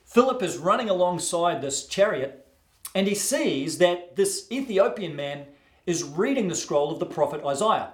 Philip 0.06 0.42
is 0.42 0.58
running 0.58 0.90
alongside 0.90 1.62
this 1.62 1.86
chariot 1.86 2.48
and 2.96 3.08
he 3.08 3.14
sees 3.14 3.78
that 3.78 4.16
this 4.16 4.48
Ethiopian 4.52 5.16
man 5.16 5.46
is 5.86 6.04
reading 6.04 6.48
the 6.48 6.56
scroll 6.56 6.92
of 6.92 6.98
the 6.98 7.06
prophet 7.06 7.46
Isaiah. 7.46 7.94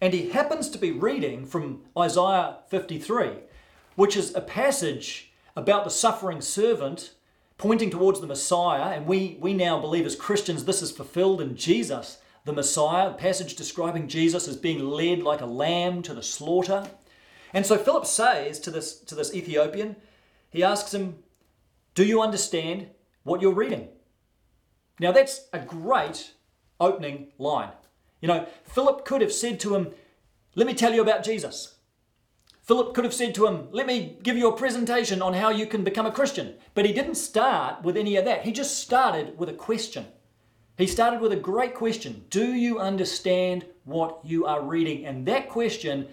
And 0.00 0.14
he 0.14 0.28
happens 0.28 0.70
to 0.70 0.78
be 0.78 0.92
reading 0.92 1.44
from 1.44 1.82
Isaiah 1.98 2.58
53, 2.68 3.30
which 3.96 4.16
is 4.16 4.32
a 4.36 4.40
passage 4.40 5.32
about 5.56 5.82
the 5.82 5.90
suffering 5.90 6.40
servant 6.40 7.14
pointing 7.56 7.90
towards 7.90 8.20
the 8.20 8.28
Messiah. 8.28 8.94
And 8.96 9.06
we, 9.06 9.38
we 9.40 9.54
now 9.54 9.80
believe 9.80 10.06
as 10.06 10.14
Christians 10.14 10.66
this 10.66 10.82
is 10.82 10.92
fulfilled 10.92 11.40
in 11.40 11.56
Jesus, 11.56 12.18
the 12.48 12.52
Messiah, 12.52 13.12
passage 13.12 13.54
describing 13.54 14.08
Jesus 14.08 14.48
as 14.48 14.56
being 14.56 14.80
led 14.80 15.22
like 15.22 15.40
a 15.40 15.46
lamb 15.46 16.02
to 16.02 16.14
the 16.14 16.22
slaughter. 16.22 16.88
And 17.54 17.64
so 17.64 17.78
Philip 17.78 18.06
says 18.06 18.58
to 18.60 18.72
this, 18.72 18.98
to 19.00 19.14
this 19.14 19.32
Ethiopian, 19.32 19.94
he 20.50 20.64
asks 20.64 20.92
him, 20.92 21.22
do 21.98 22.04
you 22.04 22.22
understand 22.22 22.90
what 23.24 23.42
you're 23.42 23.52
reading? 23.52 23.88
Now, 25.00 25.10
that's 25.10 25.48
a 25.52 25.58
great 25.58 26.32
opening 26.78 27.32
line. 27.38 27.72
You 28.20 28.28
know, 28.28 28.46
Philip 28.62 29.04
could 29.04 29.20
have 29.20 29.32
said 29.32 29.58
to 29.58 29.74
him, 29.74 29.88
Let 30.54 30.68
me 30.68 30.74
tell 30.74 30.94
you 30.94 31.02
about 31.02 31.24
Jesus. 31.24 31.74
Philip 32.62 32.94
could 32.94 33.02
have 33.02 33.14
said 33.14 33.34
to 33.34 33.48
him, 33.48 33.66
Let 33.72 33.88
me 33.88 34.16
give 34.22 34.36
you 34.36 34.46
a 34.46 34.56
presentation 34.56 35.20
on 35.20 35.34
how 35.34 35.50
you 35.50 35.66
can 35.66 35.82
become 35.82 36.06
a 36.06 36.12
Christian. 36.12 36.54
But 36.74 36.84
he 36.84 36.92
didn't 36.92 37.16
start 37.16 37.82
with 37.82 37.96
any 37.96 38.14
of 38.14 38.24
that. 38.26 38.44
He 38.44 38.52
just 38.52 38.78
started 38.78 39.36
with 39.36 39.48
a 39.48 39.54
question. 39.54 40.06
He 40.78 40.86
started 40.86 41.20
with 41.20 41.32
a 41.32 41.36
great 41.36 41.74
question 41.74 42.24
Do 42.30 42.54
you 42.54 42.78
understand 42.78 43.66
what 43.84 44.20
you 44.24 44.46
are 44.46 44.62
reading? 44.62 45.04
And 45.04 45.26
that 45.26 45.48
question 45.48 46.08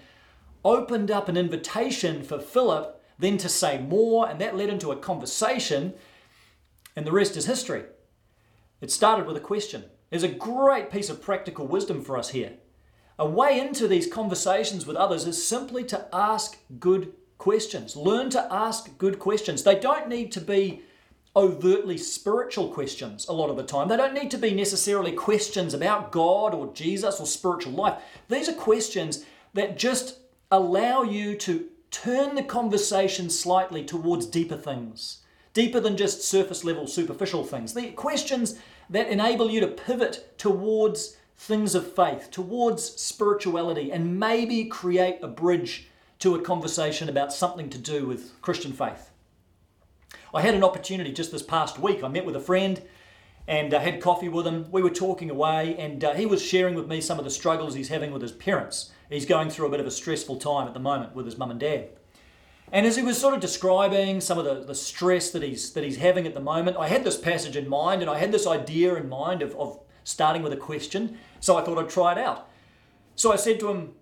opened 0.65 1.12
up 1.12 1.29
an 1.29 1.38
invitation 1.38 2.24
for 2.24 2.39
Philip 2.39 2.91
then 3.17 3.38
to 3.38 3.48
say 3.48 3.77
more, 3.77 4.27
and 4.27 4.41
that 4.41 4.57
led 4.57 4.69
into 4.69 4.91
a 4.91 4.98
conversation, 4.98 5.93
and 6.95 7.07
the 7.07 7.12
rest 7.12 7.38
is 7.38 7.45
history. 7.45 7.84
It 8.81 8.91
started 8.91 9.25
with 9.25 9.38
a 9.38 9.41
question. 9.41 9.86
There's 10.10 10.24
a 10.24 10.27
great 10.27 10.91
piece 10.91 11.10
of 11.10 11.22
practical 11.22 11.65
wisdom 11.65 12.03
for 12.03 12.17
us 12.17 12.29
here. 12.29 12.53
A 13.17 13.25
way 13.25 13.57
into 13.57 13.88
these 13.88 14.12
conversations 14.12 14.86
with 14.86 14.98
others 14.98 15.25
is 15.25 15.48
simply 15.48 15.86
to 15.86 16.07
ask 16.13 16.57
good 16.79 17.13
questions. 17.38 17.95
Learn 17.95 18.29
to 18.31 18.51
ask 18.51 18.98
good 18.98 19.19
questions. 19.19 19.63
They 19.63 19.79
don't 19.79 20.10
need 20.10 20.31
to 20.34 20.41
be 20.41 20.81
overtly 21.35 21.97
spiritual 21.97 22.69
questions 22.69 23.27
a 23.27 23.33
lot 23.33 23.49
of 23.49 23.57
the 23.57 23.63
time. 23.63 23.87
They 23.87 23.97
don't 23.97 24.13
need 24.13 24.31
to 24.31 24.37
be 24.37 24.53
necessarily 24.53 25.11
questions 25.11 25.73
about 25.73 26.11
God 26.11 26.53
or 26.53 26.73
Jesus 26.73 27.19
or 27.19 27.25
spiritual 27.25 27.73
life. 27.73 28.01
These 28.29 28.47
are 28.47 28.53
questions 28.53 29.25
that 29.53 29.77
just 29.77 30.19
allow 30.51 31.03
you 31.03 31.35
to 31.37 31.67
turn 31.91 32.35
the 32.35 32.43
conversation 32.43 33.29
slightly 33.29 33.83
towards 33.83 34.25
deeper 34.25 34.57
things, 34.57 35.19
deeper 35.53 35.79
than 35.79 35.97
just 35.97 36.23
surface 36.23 36.63
level, 36.63 36.87
superficial 36.87 37.43
things. 37.43 37.73
The 37.73 37.91
questions 37.91 38.59
that 38.89 39.09
enable 39.09 39.49
you 39.49 39.59
to 39.61 39.67
pivot 39.67 40.37
towards 40.37 41.17
things 41.37 41.75
of 41.75 41.93
faith, 41.93 42.29
towards 42.31 42.83
spirituality, 42.83 43.91
and 43.91 44.19
maybe 44.19 44.65
create 44.65 45.19
a 45.21 45.27
bridge 45.27 45.89
to 46.19 46.35
a 46.35 46.41
conversation 46.41 47.09
about 47.09 47.33
something 47.33 47.69
to 47.69 47.77
do 47.77 48.05
with 48.05 48.41
Christian 48.41 48.71
faith. 48.71 49.09
I 50.35 50.41
had 50.41 50.53
an 50.53 50.65
opportunity 50.65 51.13
just 51.13 51.31
this 51.31 51.41
past 51.41 51.79
week. 51.79 52.03
I 52.03 52.09
met 52.09 52.25
with 52.25 52.35
a 52.35 52.41
friend 52.41 52.81
and 53.47 53.73
uh, 53.73 53.79
had 53.79 54.01
coffee 54.01 54.27
with 54.27 54.45
him. 54.45 54.69
We 54.69 54.83
were 54.83 54.89
talking 54.89 55.29
away, 55.29 55.77
and 55.79 56.03
uh, 56.03 56.13
he 56.13 56.25
was 56.25 56.43
sharing 56.43 56.75
with 56.75 56.89
me 56.89 56.99
some 56.99 57.17
of 57.17 57.23
the 57.23 57.31
struggles 57.31 57.73
he's 57.73 57.87
having 57.87 58.11
with 58.11 58.21
his 58.21 58.33
parents. 58.33 58.91
He's 59.09 59.25
going 59.25 59.49
through 59.49 59.67
a 59.67 59.69
bit 59.69 59.79
of 59.79 59.87
a 59.87 59.91
stressful 59.91 60.35
time 60.37 60.67
at 60.67 60.73
the 60.73 60.79
moment 60.81 61.15
with 61.15 61.25
his 61.25 61.37
mum 61.37 61.51
and 61.51 61.59
dad. 61.59 61.87
And 62.73 62.85
as 62.85 62.97
he 62.97 63.01
was 63.01 63.17
sort 63.17 63.33
of 63.33 63.39
describing 63.39 64.19
some 64.19 64.37
of 64.37 64.43
the, 64.43 64.55
the 64.55 64.75
stress 64.75 65.31
that 65.31 65.41
he's 65.41 65.71
that 65.71 65.85
he's 65.85 65.97
having 65.97 66.27
at 66.27 66.33
the 66.33 66.41
moment, 66.41 66.75
I 66.75 66.89
had 66.89 67.05
this 67.05 67.17
passage 67.17 67.55
in 67.55 67.69
mind 67.69 68.01
and 68.01 68.11
I 68.11 68.17
had 68.17 68.33
this 68.33 68.45
idea 68.45 68.95
in 68.95 69.07
mind 69.07 69.41
of, 69.41 69.55
of 69.55 69.79
starting 70.03 70.41
with 70.41 70.51
a 70.51 70.57
question. 70.57 71.17
So 71.39 71.55
I 71.55 71.61
thought 71.61 71.77
I'd 71.77 71.89
try 71.89 72.11
it 72.11 72.17
out. 72.17 72.49
So 73.15 73.31
I 73.31 73.37
said 73.37 73.59
to 73.61 73.69
him, 73.69 73.93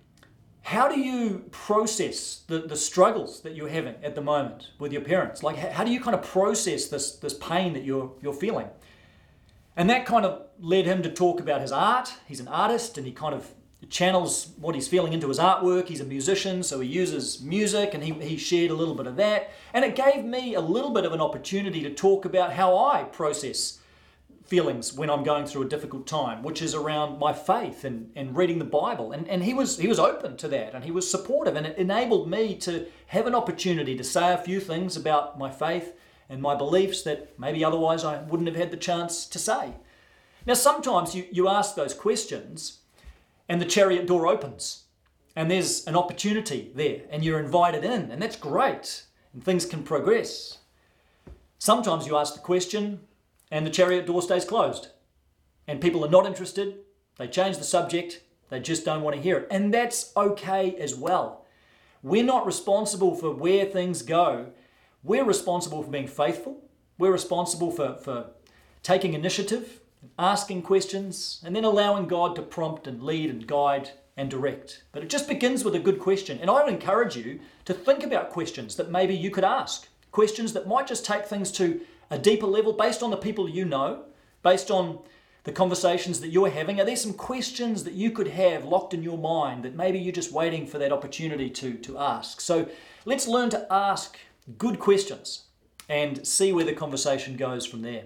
How 0.63 0.87
do 0.87 0.97
you 0.97 1.43
process 1.51 2.43
the, 2.47 2.59
the 2.59 2.77
struggles 2.77 3.41
that 3.41 3.53
you're 3.53 3.69
having 3.69 3.95
at 4.01 4.15
the 4.15 4.21
moment 4.21 4.71
with 4.79 4.93
your 4.93 5.01
parents? 5.01 5.43
Like 5.43 5.57
how 5.57 5.83
do 5.83 5.91
you 5.91 5.99
kind 5.99 6.15
of 6.15 6.23
process 6.23 6.87
this, 6.87 7.17
this 7.17 7.33
pain 7.33 7.73
that 7.73 7.83
you're 7.83 8.11
you're 8.21 8.33
feeling? 8.33 8.67
And 9.75 9.89
that 9.89 10.05
kind 10.05 10.25
of 10.25 10.47
led 10.59 10.85
him 10.85 11.03
to 11.03 11.09
talk 11.09 11.41
about 11.41 11.59
his 11.61 11.71
art. 11.71 12.13
He's 12.27 12.39
an 12.39 12.47
artist 12.47 12.97
and 12.97 13.05
he 13.05 13.11
kind 13.11 13.35
of 13.35 13.53
channels 13.89 14.53
what 14.57 14.73
he's 14.73 14.87
feeling 14.87 15.11
into 15.11 15.27
his 15.27 15.37
artwork. 15.37 15.89
He's 15.89 15.99
a 15.99 16.05
musician, 16.05 16.63
so 16.63 16.79
he 16.79 16.87
uses 16.87 17.41
music 17.41 17.93
and 17.93 18.01
he, 18.01 18.13
he 18.13 18.37
shared 18.37 18.71
a 18.71 18.75
little 18.75 18.95
bit 18.95 19.07
of 19.07 19.17
that. 19.17 19.51
And 19.73 19.83
it 19.83 19.95
gave 19.95 20.23
me 20.23 20.55
a 20.55 20.61
little 20.61 20.91
bit 20.91 21.05
of 21.05 21.11
an 21.11 21.19
opportunity 21.19 21.83
to 21.83 21.93
talk 21.93 22.23
about 22.23 22.53
how 22.53 22.77
I 22.77 23.03
process 23.03 23.79
feelings 24.53 24.93
when 24.93 25.09
I'm 25.09 25.23
going 25.23 25.47
through 25.47 25.63
a 25.63 25.67
difficult 25.67 26.05
time, 26.05 26.43
which 26.43 26.61
is 26.61 26.75
around 26.75 27.17
my 27.17 27.33
faith 27.33 27.83
and, 27.83 28.11
and 28.15 28.37
reading 28.37 28.59
the 28.59 28.65
Bible. 28.65 29.11
And, 29.11 29.27
and 29.27 29.43
he 29.43 29.51
was 29.51 29.79
he 29.79 29.87
was 29.87 29.97
open 29.97 30.37
to 30.37 30.47
that 30.49 30.75
and 30.75 30.83
he 30.83 30.91
was 30.91 31.09
supportive 31.09 31.55
and 31.55 31.65
it 31.65 31.75
enabled 31.75 32.29
me 32.29 32.53
to 32.57 32.85
have 33.07 33.25
an 33.25 33.33
opportunity 33.33 33.97
to 33.97 34.03
say 34.03 34.31
a 34.31 34.37
few 34.37 34.59
things 34.59 34.95
about 34.95 35.39
my 35.39 35.49
faith 35.49 35.95
and 36.29 36.39
my 36.39 36.53
beliefs 36.53 37.01
that 37.01 37.33
maybe 37.39 37.65
otherwise 37.65 38.03
I 38.03 38.21
wouldn't 38.21 38.47
have 38.47 38.55
had 38.55 38.69
the 38.69 38.77
chance 38.77 39.25
to 39.25 39.39
say. 39.39 39.73
Now 40.45 40.53
sometimes 40.53 41.15
you, 41.15 41.25
you 41.31 41.47
ask 41.47 41.73
those 41.73 41.95
questions 41.95 42.81
and 43.49 43.59
the 43.59 43.73
chariot 43.75 44.05
door 44.05 44.27
opens 44.27 44.83
and 45.35 45.49
there's 45.49 45.83
an 45.87 45.95
opportunity 45.95 46.71
there 46.75 47.01
and 47.09 47.25
you're 47.25 47.39
invited 47.39 47.83
in 47.83 48.11
and 48.11 48.21
that's 48.21 48.35
great 48.35 49.05
and 49.33 49.43
things 49.43 49.65
can 49.65 49.81
progress. 49.81 50.59
Sometimes 51.57 52.05
you 52.05 52.15
ask 52.15 52.35
the 52.35 52.39
question 52.39 52.99
and 53.53 53.65
the 53.65 53.71
chariot 53.71 54.05
door 54.05 54.21
stays 54.21 54.43
closed 54.43 54.89
and 55.67 55.79
people 55.79 56.03
are 56.03 56.09
not 56.09 56.25
interested, 56.25 56.79
they 57.17 57.27
change 57.27 57.57
the 57.57 57.63
subject, 57.63 58.21
they 58.49 58.59
just 58.59 58.83
don't 58.83 59.01
want 59.01 59.15
to 59.15 59.21
hear 59.21 59.37
it. 59.37 59.47
And 59.49 59.73
that's 59.73 60.11
okay 60.17 60.75
as 60.75 60.93
well. 60.95 61.45
We're 62.01 62.25
not 62.25 62.45
responsible 62.45 63.15
for 63.15 63.31
where 63.31 63.65
things 63.65 64.01
go. 64.01 64.47
We're 65.03 65.23
responsible 65.23 65.83
for 65.83 65.91
being 65.91 66.07
faithful. 66.07 66.65
We're 66.97 67.13
responsible 67.13 67.71
for, 67.71 67.95
for 67.95 68.31
taking 68.81 69.13
initiative 69.13 69.79
asking 70.19 70.61
questions, 70.61 71.41
and 71.45 71.55
then 71.55 71.63
allowing 71.63 72.07
God 72.07 72.35
to 72.35 72.41
prompt 72.41 72.87
and 72.87 73.01
lead 73.01 73.29
and 73.29 73.47
guide 73.47 73.91
and 74.15 74.29
direct. 74.29 74.83
But 74.91 75.03
it 75.03 75.09
just 75.09 75.27
begins 75.27 75.63
with 75.63 75.75
a 75.75 75.79
good 75.79 75.99
question. 75.99 76.39
And 76.39 76.49
I 76.49 76.63
would 76.63 76.73
encourage 76.73 77.15
you 77.15 77.39
to 77.65 77.73
think 77.73 78.03
about 78.03 78.29
questions 78.29 78.75
that 78.75 78.91
maybe 78.91 79.15
you 79.15 79.31
could 79.31 79.43
ask. 79.43 79.87
Questions 80.11 80.53
that 80.53 80.67
might 80.67 80.87
just 80.87 81.05
take 81.05 81.25
things 81.25 81.51
to 81.53 81.81
a 82.09 82.17
deeper 82.17 82.47
level 82.47 82.73
based 82.73 83.03
on 83.03 83.11
the 83.11 83.17
people 83.17 83.49
you 83.49 83.65
know, 83.65 84.05
based 84.41 84.69
on 84.69 84.99
the 85.43 85.51
conversations 85.51 86.21
that 86.21 86.29
you're 86.29 86.49
having. 86.49 86.79
Are 86.79 86.85
there 86.85 86.95
some 86.95 87.13
questions 87.13 87.83
that 87.83 87.93
you 87.93 88.11
could 88.11 88.29
have 88.29 88.65
locked 88.65 88.93
in 88.93 89.03
your 89.03 89.17
mind 89.17 89.63
that 89.63 89.75
maybe 89.75 89.99
you're 89.99 90.13
just 90.13 90.31
waiting 90.31 90.65
for 90.65 90.77
that 90.77 90.91
opportunity 90.91 91.49
to, 91.49 91.73
to 91.73 91.97
ask? 91.97 92.39
So 92.39 92.67
let's 93.05 93.27
learn 93.27 93.49
to 93.51 93.67
ask 93.71 94.17
good 94.57 94.79
questions 94.79 95.45
and 95.89 96.25
see 96.25 96.53
where 96.53 96.65
the 96.65 96.73
conversation 96.73 97.35
goes 97.35 97.65
from 97.65 97.81
there. 97.81 98.05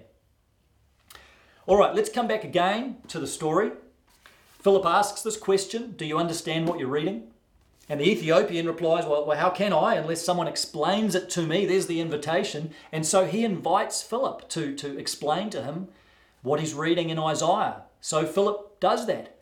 All 1.67 1.77
right, 1.77 1.93
let's 1.93 2.09
come 2.09 2.27
back 2.27 2.43
again 2.43 2.97
to 3.09 3.19
the 3.19 3.27
story. 3.27 3.71
Philip 4.59 4.85
asks 4.85 5.21
this 5.21 5.37
question 5.37 5.91
Do 5.91 6.05
you 6.05 6.17
understand 6.17 6.67
what 6.67 6.79
you're 6.79 6.87
reading? 6.87 7.31
And 7.89 8.01
the 8.01 8.09
Ethiopian 8.09 8.67
replies, 8.67 9.05
well, 9.05 9.25
well, 9.25 9.37
how 9.37 9.49
can 9.49 9.71
I 9.71 9.95
unless 9.95 10.23
someone 10.23 10.47
explains 10.47 11.15
it 11.15 11.29
to 11.31 11.43
me? 11.43 11.65
There's 11.65 11.87
the 11.87 12.01
invitation. 12.01 12.71
And 12.91 13.05
so 13.05 13.25
he 13.25 13.45
invites 13.45 14.01
Philip 14.01 14.49
to, 14.49 14.75
to 14.75 14.97
explain 14.97 15.49
to 15.51 15.63
him 15.63 15.87
what 16.41 16.59
he's 16.59 16.73
reading 16.73 17.09
in 17.09 17.17
Isaiah. 17.17 17.83
So 18.01 18.25
Philip 18.25 18.79
does 18.79 19.07
that. 19.07 19.37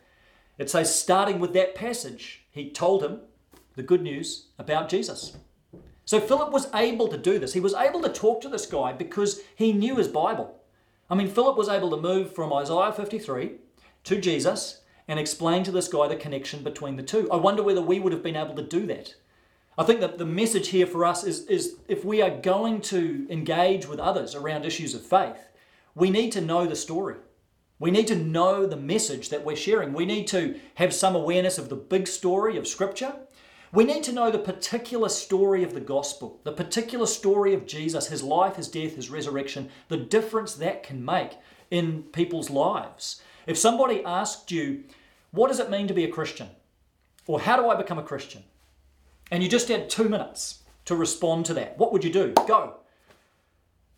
It 0.58 0.70
says, 0.70 0.94
starting 0.94 1.40
with 1.40 1.52
that 1.54 1.74
passage, 1.74 2.44
he 2.50 2.70
told 2.70 3.02
him 3.02 3.20
the 3.74 3.82
good 3.82 4.02
news 4.02 4.46
about 4.58 4.88
Jesus. 4.88 5.36
So 6.04 6.20
Philip 6.20 6.52
was 6.52 6.72
able 6.72 7.08
to 7.08 7.18
do 7.18 7.38
this. 7.38 7.52
He 7.52 7.60
was 7.60 7.74
able 7.74 8.00
to 8.02 8.08
talk 8.08 8.40
to 8.42 8.48
this 8.48 8.64
guy 8.64 8.92
because 8.92 9.40
he 9.56 9.72
knew 9.72 9.96
his 9.96 10.08
Bible. 10.08 10.62
I 11.10 11.16
mean, 11.16 11.28
Philip 11.28 11.56
was 11.56 11.68
able 11.68 11.90
to 11.90 11.96
move 11.96 12.34
from 12.34 12.52
Isaiah 12.52 12.92
53 12.92 13.56
to 14.04 14.20
Jesus 14.20 14.82
and 15.08 15.18
explain 15.18 15.64
to 15.64 15.70
this 15.70 15.88
guy 15.88 16.08
the 16.08 16.16
connection 16.16 16.62
between 16.62 16.96
the 16.96 17.02
two. 17.02 17.30
I 17.30 17.36
wonder 17.36 17.62
whether 17.62 17.82
we 17.82 18.00
would 18.00 18.12
have 18.12 18.22
been 18.22 18.36
able 18.36 18.54
to 18.56 18.62
do 18.62 18.86
that. 18.86 19.14
I 19.78 19.84
think 19.84 20.00
that 20.00 20.18
the 20.18 20.26
message 20.26 20.68
here 20.68 20.86
for 20.86 21.04
us 21.04 21.22
is, 21.24 21.46
is 21.46 21.76
if 21.86 22.04
we 22.04 22.22
are 22.22 22.30
going 22.30 22.80
to 22.82 23.26
engage 23.30 23.86
with 23.86 23.98
others 23.98 24.34
around 24.34 24.64
issues 24.64 24.94
of 24.94 25.02
faith, 25.02 25.50
we 25.94 26.10
need 26.10 26.32
to 26.32 26.40
know 26.40 26.66
the 26.66 26.76
story. 26.76 27.16
We 27.78 27.90
need 27.90 28.06
to 28.06 28.16
know 28.16 28.66
the 28.66 28.76
message 28.76 29.28
that 29.28 29.44
we're 29.44 29.56
sharing. 29.56 29.92
We 29.92 30.06
need 30.06 30.26
to 30.28 30.58
have 30.76 30.94
some 30.94 31.14
awareness 31.14 31.58
of 31.58 31.68
the 31.68 31.76
big 31.76 32.06
story 32.06 32.56
of 32.56 32.66
Scripture 32.66 33.14
we 33.72 33.84
need 33.84 34.04
to 34.04 34.12
know 34.12 34.30
the 34.30 34.38
particular 34.38 35.08
story 35.08 35.62
of 35.62 35.74
the 35.74 35.80
gospel, 35.80 36.40
the 36.44 36.52
particular 36.52 37.06
story 37.06 37.52
of 37.52 37.66
Jesus, 37.66 38.08
his 38.08 38.22
life, 38.22 38.56
his 38.56 38.68
death, 38.68 38.96
his 38.96 39.10
resurrection, 39.10 39.68
the 39.88 39.96
difference 39.96 40.54
that 40.54 40.82
can 40.82 41.04
make 41.04 41.32
in 41.70 42.04
people's 42.04 42.48
lives. 42.48 43.20
If 43.46 43.56
somebody 43.58 44.04
asked 44.04 44.50
you, 44.50 44.84
What 45.36 45.48
does 45.48 45.60
it 45.60 45.70
mean 45.70 45.86
to 45.88 45.94
be 45.94 46.04
a 46.04 46.08
Christian? 46.08 46.48
Or 47.26 47.40
how 47.40 47.60
do 47.60 47.68
I 47.68 47.76
become 47.76 47.98
a 47.98 48.02
Christian? 48.02 48.42
And 49.30 49.42
you 49.42 49.48
just 49.50 49.68
had 49.68 49.90
two 49.90 50.08
minutes 50.08 50.62
to 50.86 50.96
respond 50.96 51.44
to 51.46 51.54
that, 51.54 51.76
what 51.78 51.92
would 51.92 52.04
you 52.04 52.12
do? 52.12 52.32
Go. 52.46 52.76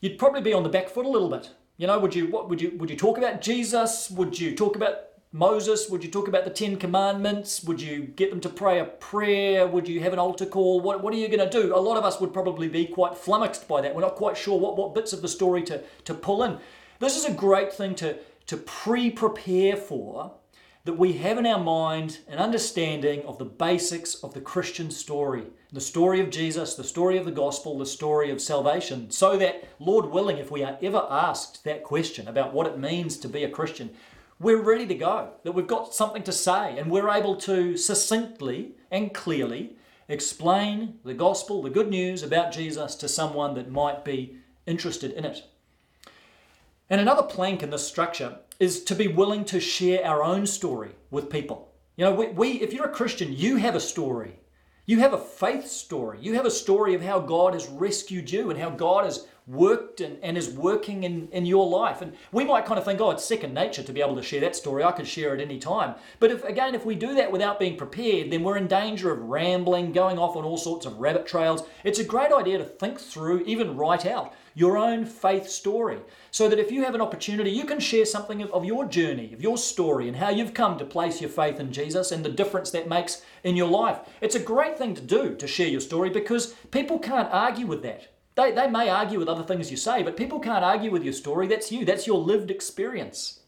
You'd 0.01 0.19
probably 0.19 0.41
be 0.41 0.55
on 0.55 0.63
the 0.63 0.69
back 0.69 0.89
foot 0.89 1.07
a 1.07 1.09
little 1.09 1.29
bit. 1.29 1.51
You 1.77 1.87
know, 1.87 1.99
would 1.99 2.15
you 2.15 2.27
what 2.27 2.49
would 2.49 2.61
you 2.61 2.73
would 2.79 2.91
you 2.91 2.97
talk 2.97 3.19
about 3.19 3.41
Jesus? 3.41 4.11
Would 4.11 4.41
you 4.41 4.57
talk 4.57 4.75
about 4.75 4.95
Moses? 5.31 5.89
Would 5.91 6.03
you 6.03 6.11
talk 6.11 6.27
about 6.27 6.45
the 6.45 6.51
Ten 6.51 6.77
Commandments? 6.77 7.63
Would 7.65 7.81
you 7.81 8.03
get 8.03 8.31
them 8.31 8.41
to 8.41 8.49
pray 8.49 8.81
a 8.81 8.85
prayer? 8.85 9.69
Would 9.69 9.87
you 9.87 10.01
have 10.01 10.13
an 10.13 10.19
altar 10.19 10.47
call? 10.47 10.81
What, 10.81 11.03
what 11.03 11.13
are 11.15 11.19
you 11.19 11.29
going 11.29 11.49
to 11.49 11.63
do? 11.63 11.75
A 11.75 11.77
lot 11.77 11.99
of 11.99 12.05
us 12.05 12.21
would 12.21 12.33
probably 12.33 12.69
be 12.69 12.87
quite 12.87 13.17
flummoxed 13.17 13.69
by 13.69 13.81
that. 13.83 13.95
We're 13.95 14.01
not 14.01 14.17
quite 14.17 14.37
sure 14.37 14.59
what, 14.59 14.77
what 14.77 14.95
bits 14.95 15.13
of 15.13 15.23
the 15.23 15.29
story 15.29 15.63
to, 15.65 15.83
to 16.07 16.15
pull 16.15 16.43
in. 16.43 16.59
This 16.99 17.17
is 17.17 17.27
a 17.27 17.33
great 17.33 17.73
thing 17.73 17.95
to, 17.97 18.17
to 18.49 18.57
pre 18.57 19.11
prepare 19.11 19.77
for, 19.77 20.35
that 20.85 20.99
we 20.99 21.15
have 21.15 21.39
in 21.39 21.47
our 21.47 21.63
mind 21.63 22.19
an 22.29 22.39
understanding 22.39 23.23
of 23.25 23.39
the 23.39 23.45
basics 23.45 24.17
of 24.17 24.35
the 24.35 24.41
Christian 24.41 24.91
story 24.91 25.47
the 25.71 25.81
story 25.81 26.21
of 26.21 26.31
Jesus, 26.31 26.75
the 26.75 26.85
story 26.85 27.19
of 27.19 27.27
the 27.27 27.31
gospel, 27.31 27.77
the 27.77 27.85
story 27.85 28.31
of 28.31 28.41
salvation, 28.41 29.11
so 29.11 29.37
that, 29.37 29.69
Lord 29.79 30.07
willing, 30.07 30.39
if 30.39 30.51
we 30.51 30.65
are 30.65 30.79
ever 30.81 31.07
asked 31.11 31.63
that 31.65 31.85
question 31.85 32.27
about 32.27 32.55
what 32.55 32.67
it 32.67 32.79
means 32.79 33.19
to 33.19 33.29
be 33.29 33.45
a 33.45 33.51
Christian, 33.51 33.91
we're 34.41 34.63
ready 34.63 34.87
to 34.87 34.95
go, 34.95 35.33
that 35.43 35.53
we've 35.53 35.67
got 35.67 35.95
something 35.95 36.23
to 36.23 36.33
say, 36.33 36.79
and 36.79 36.91
we're 36.91 37.11
able 37.11 37.37
to 37.37 37.77
succinctly 37.77 38.73
and 38.91 39.13
clearly 39.13 39.77
explain 40.09 40.99
the 41.05 41.13
gospel, 41.13 41.61
the 41.61 41.69
good 41.69 41.91
news 41.91 42.23
about 42.23 42.53
Jesus 42.53 42.95
to 42.95 43.09
someone 43.09 43.53
that 43.55 43.71
might 43.71 44.07
be 44.07 44.39
interested 44.65 45.13
in 45.13 45.27
it. 45.27 45.43
And 46.91 47.01
another 47.01 47.23
plank 47.23 47.63
in 47.63 47.71
this 47.71 47.87
structure 47.87 48.39
is 48.59 48.83
to 48.85 48.95
be 48.95 49.09
willing 49.09 49.45
to 49.47 49.61
share 49.61 50.05
our 50.07 50.23
own 50.23 50.47
story 50.47 50.93
with 51.11 51.31
people. 51.31 51.73
You 51.97 52.05
know, 52.05 52.15
we, 52.15 52.29
we 52.29 52.51
if 52.61 52.73
you're 52.73 52.87
a 52.87 52.93
Christian, 52.93 53.33
you 53.33 53.57
have 53.57 53.75
a 53.75 53.81
story. 53.81 54.41
You 54.87 55.01
have 55.01 55.13
a 55.13 55.19
faith 55.19 55.67
story. 55.67 56.19
You 56.23 56.35
have 56.35 56.47
a 56.47 56.51
story 56.51 56.95
of 56.95 57.03
how 57.03 57.21
God 57.21 57.53
has 57.53 57.67
rescued 57.69 58.31
you 58.31 58.51
and 58.51 58.59
how 58.59 58.71
God 58.71 59.05
has 59.05 59.27
worked 59.49 60.01
and, 60.01 60.19
and 60.23 60.37
is 60.37 60.51
working 60.51 61.05
in, 61.05 61.29
in 61.33 61.47
your 61.47 61.67
life. 61.67 62.03
And 62.03 62.13
we 62.33 62.45
might 62.45 62.67
kind 62.67 62.79
of 62.79 62.85
think, 62.85 63.01
oh, 63.01 63.11
it's 63.11 63.25
second 63.25 63.55
nature 63.55 63.83
to 63.83 63.93
be 63.93 64.03
able 64.03 64.17
to 64.17 64.23
share 64.23 64.41
that 64.43 64.55
story. 64.55 64.85
I 64.85 64.93
could 64.93 65.09
share 65.09 65.35
it 65.35 65.41
any 65.41 65.59
time. 65.59 65.95
But 66.21 66.31
if 66.31 66.45
again, 66.45 66.75
if 66.75 66.85
we 66.85 66.95
do 66.95 67.15
that 67.15 67.33
without 67.33 67.59
being 67.59 67.77
prepared, 67.77 68.31
then 68.31 68.43
we're 68.43 68.59
in 68.59 68.67
danger 68.67 69.11
of 69.11 69.21
rambling, 69.21 69.93
going 69.93 70.19
off 70.19 70.37
on 70.37 70.45
all 70.45 70.59
sorts 70.59 70.85
of 70.85 70.99
rabbit 70.99 71.27
trails. 71.27 71.63
It's 71.83 71.99
a 71.99 72.05
great 72.05 72.33
idea 72.33 72.59
to 72.59 72.65
think 72.65 73.01
through, 73.01 73.41
even 73.41 73.77
write 73.77 74.05
out 74.05 74.35
your 74.55 74.77
own 74.77 75.05
faith 75.05 75.49
story. 75.49 76.01
So 76.31 76.49
that 76.49 76.59
if 76.59 76.71
you 76.71 76.85
have 76.85 76.95
an 76.95 77.01
opportunity, 77.01 77.51
you 77.51 77.65
can 77.65 77.81
share 77.81 78.05
something 78.05 78.43
of, 78.43 78.53
of 78.53 78.65
your 78.65 78.85
journey, 78.85 79.33
of 79.33 79.41
your 79.41 79.57
story, 79.57 80.09
and 80.09 80.17
how 80.17 80.31
you've 80.31 80.53
come 80.53 80.77
to 80.79 80.85
place 80.85 81.21
your 81.21 81.31
faith 81.31 81.61
in 81.61 81.73
Jesus 81.73 82.13
and 82.13 82.25
the 82.25 82.29
difference 82.29 82.71
that 82.73 82.89
makes 82.89 83.23
in 83.45 83.57
your 83.57 83.69
life. 83.69 84.01
It's 84.21 84.35
a 84.35 84.41
great 84.41 84.77
thing 84.77 84.95
to 84.95 85.01
do 85.01 85.37
to 85.37 85.47
share 85.47 85.69
your 85.69 85.81
story 85.81 86.11
because 86.11 86.55
people 86.71 86.99
can't 86.99 87.33
argue 87.33 87.67
with 87.67 87.83
that. 87.83 88.09
They, 88.39 88.53
they 88.53 88.71
may 88.71 88.89
argue 88.89 89.19
with 89.19 89.29
other 89.29 89.43
things 89.43 89.69
you 89.69 89.77
say, 89.77 90.05
but 90.05 90.17
people 90.17 90.39
can't 90.39 90.63
argue 90.63 90.93
with 90.93 91.03
your 91.03 91.13
story. 91.13 91.49
That's 91.49 91.73
you, 91.73 91.85
that's 91.85 92.07
your 92.07 92.21
lived 92.21 92.53
experience. 92.53 93.41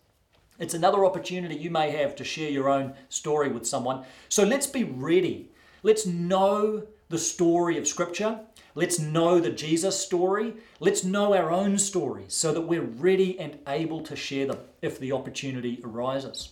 It's 0.59 0.75
another 0.75 1.05
opportunity 1.05 1.55
you 1.55 1.71
may 1.71 1.93
have 1.93 2.17
to 2.17 2.25
share 2.25 2.51
your 2.51 2.69
own 2.69 2.95
story 3.09 3.51
with 3.51 3.69
someone. 3.69 4.05
So 4.29 4.43
let's 4.43 4.67
be 4.67 4.83
ready. 4.83 5.49
Let's 5.85 6.07
know 6.07 6.89
the 7.09 7.19
story 7.19 7.79
of 7.79 7.87
Scripture. 7.87 8.41
Let's 8.75 8.99
know 8.99 9.39
the 9.39 9.53
Jesus 9.53 9.97
story. 9.97 10.55
Let's 10.81 11.05
know 11.05 11.37
our 11.37 11.53
own 11.53 11.79
stories 11.79 12.35
so 12.35 12.53
that 12.53 12.63
we're 12.63 12.83
ready 12.83 13.39
and 13.39 13.61
able 13.69 14.01
to 14.01 14.17
share 14.17 14.49
them 14.49 14.59
if 14.83 14.99
the 14.99 15.13
opportunity 15.13 15.81
arises. 15.85 16.49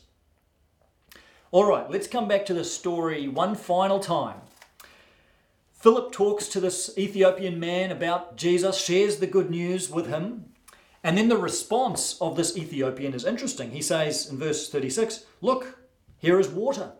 All 1.50 1.66
right, 1.66 1.90
let's 1.90 2.06
come 2.06 2.28
back 2.28 2.46
to 2.46 2.54
the 2.54 2.64
story 2.64 3.26
one 3.26 3.56
final 3.56 3.98
time. 3.98 4.42
Philip 5.78 6.10
talks 6.10 6.48
to 6.48 6.58
this 6.58 6.92
Ethiopian 6.98 7.60
man 7.60 7.92
about 7.92 8.36
Jesus, 8.36 8.84
shares 8.84 9.18
the 9.18 9.28
good 9.28 9.48
news 9.48 9.88
with 9.88 10.08
him, 10.08 10.46
and 11.04 11.16
then 11.16 11.28
the 11.28 11.36
response 11.36 12.20
of 12.20 12.34
this 12.34 12.56
Ethiopian 12.56 13.14
is 13.14 13.24
interesting. 13.24 13.70
He 13.70 13.80
says 13.80 14.28
in 14.28 14.38
verse 14.38 14.68
36 14.68 15.24
Look, 15.40 15.78
here 16.18 16.40
is 16.40 16.48
water. 16.48 16.94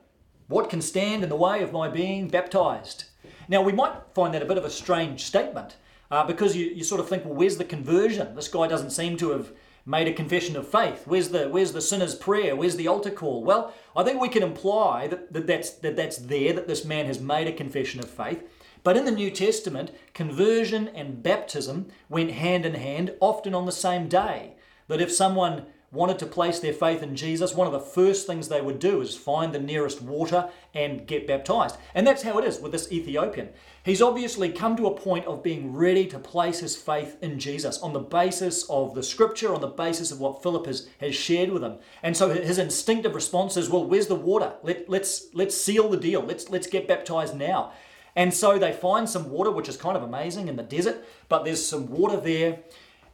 What 0.46 0.70
can 0.70 0.80
stand 0.80 1.24
in 1.24 1.28
the 1.28 1.34
way 1.34 1.60
of 1.60 1.72
my 1.72 1.88
being 1.88 2.28
baptized? 2.28 3.06
Now, 3.48 3.62
we 3.62 3.72
might 3.72 3.94
find 4.14 4.32
that 4.32 4.42
a 4.42 4.46
bit 4.46 4.58
of 4.58 4.64
a 4.64 4.70
strange 4.70 5.24
statement 5.24 5.74
uh, 6.12 6.24
because 6.24 6.54
you, 6.54 6.66
you 6.66 6.84
sort 6.84 7.00
of 7.00 7.08
think, 7.08 7.24
well, 7.24 7.34
where's 7.34 7.56
the 7.56 7.64
conversion? 7.64 8.36
This 8.36 8.46
guy 8.46 8.68
doesn't 8.68 8.90
seem 8.90 9.16
to 9.16 9.30
have 9.30 9.50
made 9.86 10.06
a 10.06 10.12
confession 10.12 10.54
of 10.54 10.68
faith. 10.68 11.02
Where's 11.04 11.30
the, 11.30 11.48
where's 11.48 11.72
the 11.72 11.80
sinner's 11.80 12.14
prayer? 12.14 12.54
Where's 12.54 12.76
the 12.76 12.86
altar 12.86 13.10
call? 13.10 13.42
Well, 13.42 13.74
I 13.96 14.04
think 14.04 14.20
we 14.20 14.28
can 14.28 14.44
imply 14.44 15.08
that, 15.08 15.32
that, 15.32 15.48
that's, 15.48 15.70
that 15.70 15.96
that's 15.96 16.18
there, 16.18 16.52
that 16.52 16.68
this 16.68 16.84
man 16.84 17.06
has 17.06 17.18
made 17.18 17.48
a 17.48 17.52
confession 17.52 17.98
of 17.98 18.08
faith. 18.08 18.44
But 18.82 18.96
in 18.96 19.04
the 19.04 19.10
New 19.10 19.30
Testament, 19.30 19.90
conversion 20.14 20.88
and 20.88 21.22
baptism 21.22 21.88
went 22.08 22.32
hand 22.32 22.64
in 22.64 22.74
hand, 22.74 23.14
often 23.20 23.54
on 23.54 23.66
the 23.66 23.72
same 23.72 24.08
day. 24.08 24.54
That 24.88 25.00
if 25.00 25.12
someone 25.12 25.66
wanted 25.90 26.18
to 26.18 26.26
place 26.26 26.60
their 26.60 26.72
faith 26.72 27.02
in 27.02 27.16
Jesus, 27.16 27.54
one 27.54 27.66
of 27.66 27.72
the 27.72 27.80
first 27.80 28.26
things 28.26 28.48
they 28.48 28.60
would 28.60 28.78
do 28.78 29.00
is 29.00 29.16
find 29.16 29.54
the 29.54 29.58
nearest 29.58 30.02
water 30.02 30.50
and 30.74 31.06
get 31.06 31.26
baptized. 31.26 31.76
And 31.94 32.06
that's 32.06 32.22
how 32.22 32.38
it 32.38 32.44
is 32.44 32.60
with 32.60 32.72
this 32.72 32.92
Ethiopian. 32.92 33.48
He's 33.82 34.02
obviously 34.02 34.50
come 34.50 34.76
to 34.76 34.86
a 34.86 34.94
point 34.94 35.24
of 35.24 35.42
being 35.42 35.72
ready 35.72 36.06
to 36.08 36.18
place 36.18 36.60
his 36.60 36.76
faith 36.76 37.16
in 37.22 37.38
Jesus 37.38 37.78
on 37.78 37.94
the 37.94 38.00
basis 38.00 38.68
of 38.68 38.94
the 38.94 39.02
scripture, 39.02 39.54
on 39.54 39.62
the 39.62 39.66
basis 39.66 40.12
of 40.12 40.20
what 40.20 40.42
Philip 40.42 40.66
has, 40.66 40.88
has 41.00 41.14
shared 41.14 41.50
with 41.50 41.64
him. 41.64 41.78
And 42.02 42.14
so 42.14 42.28
his 42.28 42.58
instinctive 42.58 43.14
response 43.14 43.56
is, 43.56 43.70
well, 43.70 43.84
where's 43.84 44.08
the 44.08 44.14
water? 44.14 44.54
Let, 44.62 44.90
let's, 44.90 45.28
let's 45.32 45.58
seal 45.58 45.88
the 45.88 45.96
deal. 45.96 46.20
Let's, 46.20 46.50
let's 46.50 46.66
get 46.66 46.86
baptized 46.86 47.34
now. 47.34 47.72
And 48.18 48.34
so 48.34 48.58
they 48.58 48.72
find 48.72 49.08
some 49.08 49.30
water, 49.30 49.52
which 49.52 49.68
is 49.68 49.76
kind 49.76 49.96
of 49.96 50.02
amazing 50.02 50.48
in 50.48 50.56
the 50.56 50.64
desert, 50.64 51.04
but 51.28 51.44
there's 51.44 51.64
some 51.64 51.88
water 51.88 52.16
there. 52.16 52.58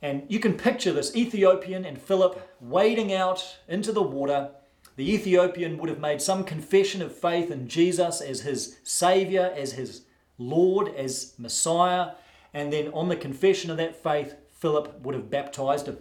And 0.00 0.22
you 0.28 0.40
can 0.40 0.54
picture 0.54 0.94
this 0.94 1.14
Ethiopian 1.14 1.84
and 1.84 2.00
Philip 2.00 2.40
wading 2.62 3.12
out 3.12 3.58
into 3.68 3.92
the 3.92 4.02
water. 4.02 4.52
The 4.96 5.12
Ethiopian 5.12 5.76
would 5.76 5.90
have 5.90 6.00
made 6.00 6.22
some 6.22 6.42
confession 6.42 7.02
of 7.02 7.14
faith 7.14 7.50
in 7.50 7.68
Jesus 7.68 8.22
as 8.22 8.40
his 8.40 8.78
Savior, 8.82 9.52
as 9.54 9.72
his 9.72 10.06
Lord, 10.38 10.88
as 10.94 11.34
Messiah. 11.36 12.12
And 12.54 12.72
then 12.72 12.88
on 12.94 13.10
the 13.10 13.16
confession 13.16 13.70
of 13.70 13.76
that 13.76 14.02
faith, 14.02 14.34
Philip 14.52 15.02
would 15.02 15.14
have 15.14 15.28
baptized 15.28 15.86
him. 15.86 15.98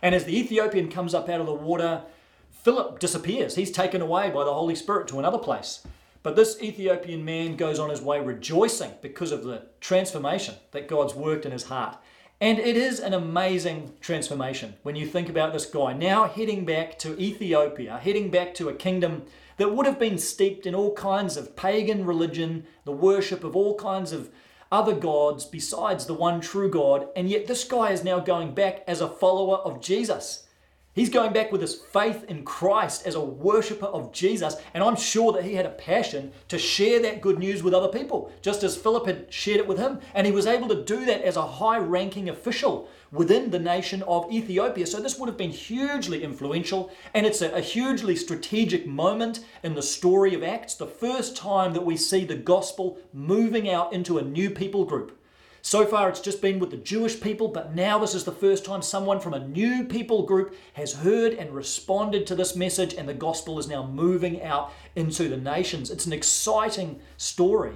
And 0.00 0.14
as 0.14 0.24
the 0.24 0.38
Ethiopian 0.38 0.90
comes 0.90 1.12
up 1.12 1.28
out 1.28 1.40
of 1.40 1.46
the 1.46 1.52
water, 1.52 2.04
Philip 2.50 3.00
disappears. 3.00 3.56
He's 3.56 3.70
taken 3.70 4.00
away 4.00 4.30
by 4.30 4.44
the 4.44 4.54
Holy 4.54 4.74
Spirit 4.74 5.08
to 5.08 5.18
another 5.18 5.36
place. 5.36 5.86
But 6.22 6.36
this 6.36 6.60
Ethiopian 6.62 7.24
man 7.24 7.56
goes 7.56 7.78
on 7.78 7.90
his 7.90 8.02
way 8.02 8.20
rejoicing 8.20 8.92
because 9.00 9.32
of 9.32 9.44
the 9.44 9.66
transformation 9.80 10.54
that 10.72 10.88
God's 10.88 11.14
worked 11.14 11.46
in 11.46 11.52
his 11.52 11.64
heart. 11.64 11.96
And 12.42 12.58
it 12.58 12.76
is 12.76 13.00
an 13.00 13.12
amazing 13.12 13.94
transformation 14.00 14.74
when 14.82 14.96
you 14.96 15.06
think 15.06 15.28
about 15.28 15.52
this 15.52 15.66
guy 15.66 15.92
now 15.92 16.26
heading 16.26 16.64
back 16.64 16.98
to 17.00 17.18
Ethiopia, 17.20 17.98
heading 17.98 18.30
back 18.30 18.54
to 18.54 18.68
a 18.68 18.74
kingdom 18.74 19.24
that 19.58 19.74
would 19.74 19.84
have 19.84 19.98
been 19.98 20.16
steeped 20.16 20.66
in 20.66 20.74
all 20.74 20.94
kinds 20.94 21.36
of 21.36 21.54
pagan 21.54 22.06
religion, 22.06 22.64
the 22.84 22.92
worship 22.92 23.44
of 23.44 23.54
all 23.54 23.74
kinds 23.74 24.12
of 24.12 24.30
other 24.72 24.94
gods 24.94 25.44
besides 25.44 26.06
the 26.06 26.14
one 26.14 26.40
true 26.40 26.70
God. 26.70 27.08
And 27.14 27.28
yet 27.28 27.46
this 27.46 27.64
guy 27.64 27.90
is 27.90 28.04
now 28.04 28.20
going 28.20 28.54
back 28.54 28.84
as 28.86 29.00
a 29.02 29.08
follower 29.08 29.56
of 29.56 29.82
Jesus. 29.82 30.46
He's 30.92 31.08
going 31.08 31.32
back 31.32 31.52
with 31.52 31.60
his 31.60 31.76
faith 31.76 32.24
in 32.24 32.44
Christ 32.44 33.06
as 33.06 33.14
a 33.14 33.20
worshiper 33.20 33.86
of 33.86 34.10
Jesus, 34.10 34.56
and 34.74 34.82
I'm 34.82 34.96
sure 34.96 35.32
that 35.32 35.44
he 35.44 35.54
had 35.54 35.64
a 35.64 35.70
passion 35.70 36.32
to 36.48 36.58
share 36.58 37.00
that 37.02 37.20
good 37.20 37.38
news 37.38 37.62
with 37.62 37.74
other 37.74 37.96
people, 37.96 38.32
just 38.42 38.64
as 38.64 38.76
Philip 38.76 39.06
had 39.06 39.32
shared 39.32 39.60
it 39.60 39.68
with 39.68 39.78
him. 39.78 40.00
And 40.14 40.26
he 40.26 40.32
was 40.32 40.48
able 40.48 40.66
to 40.66 40.82
do 40.82 41.04
that 41.04 41.22
as 41.22 41.36
a 41.36 41.46
high 41.46 41.78
ranking 41.78 42.28
official 42.28 42.88
within 43.12 43.50
the 43.50 43.58
nation 43.60 44.02
of 44.02 44.32
Ethiopia. 44.32 44.84
So 44.84 45.00
this 45.00 45.16
would 45.16 45.28
have 45.28 45.38
been 45.38 45.50
hugely 45.50 46.24
influential, 46.24 46.90
and 47.14 47.24
it's 47.24 47.40
a, 47.40 47.52
a 47.52 47.60
hugely 47.60 48.16
strategic 48.16 48.84
moment 48.84 49.44
in 49.62 49.74
the 49.74 49.82
story 49.82 50.34
of 50.34 50.42
Acts, 50.42 50.74
the 50.74 50.88
first 50.88 51.36
time 51.36 51.72
that 51.72 51.86
we 51.86 51.96
see 51.96 52.24
the 52.24 52.34
gospel 52.34 52.98
moving 53.12 53.70
out 53.70 53.92
into 53.92 54.18
a 54.18 54.22
new 54.22 54.50
people 54.50 54.84
group. 54.84 55.19
So 55.62 55.84
far, 55.84 56.08
it's 56.08 56.20
just 56.20 56.40
been 56.40 56.58
with 56.58 56.70
the 56.70 56.78
Jewish 56.78 57.20
people, 57.20 57.48
but 57.48 57.74
now 57.74 57.98
this 57.98 58.14
is 58.14 58.24
the 58.24 58.32
first 58.32 58.64
time 58.64 58.80
someone 58.80 59.20
from 59.20 59.34
a 59.34 59.46
new 59.46 59.84
people 59.84 60.22
group 60.22 60.54
has 60.72 60.94
heard 60.94 61.34
and 61.34 61.50
responded 61.50 62.26
to 62.26 62.34
this 62.34 62.56
message, 62.56 62.94
and 62.94 63.08
the 63.08 63.14
gospel 63.14 63.58
is 63.58 63.68
now 63.68 63.86
moving 63.86 64.42
out 64.42 64.72
into 64.96 65.28
the 65.28 65.36
nations. 65.36 65.90
It's 65.90 66.06
an 66.06 66.12
exciting 66.12 67.00
story. 67.18 67.74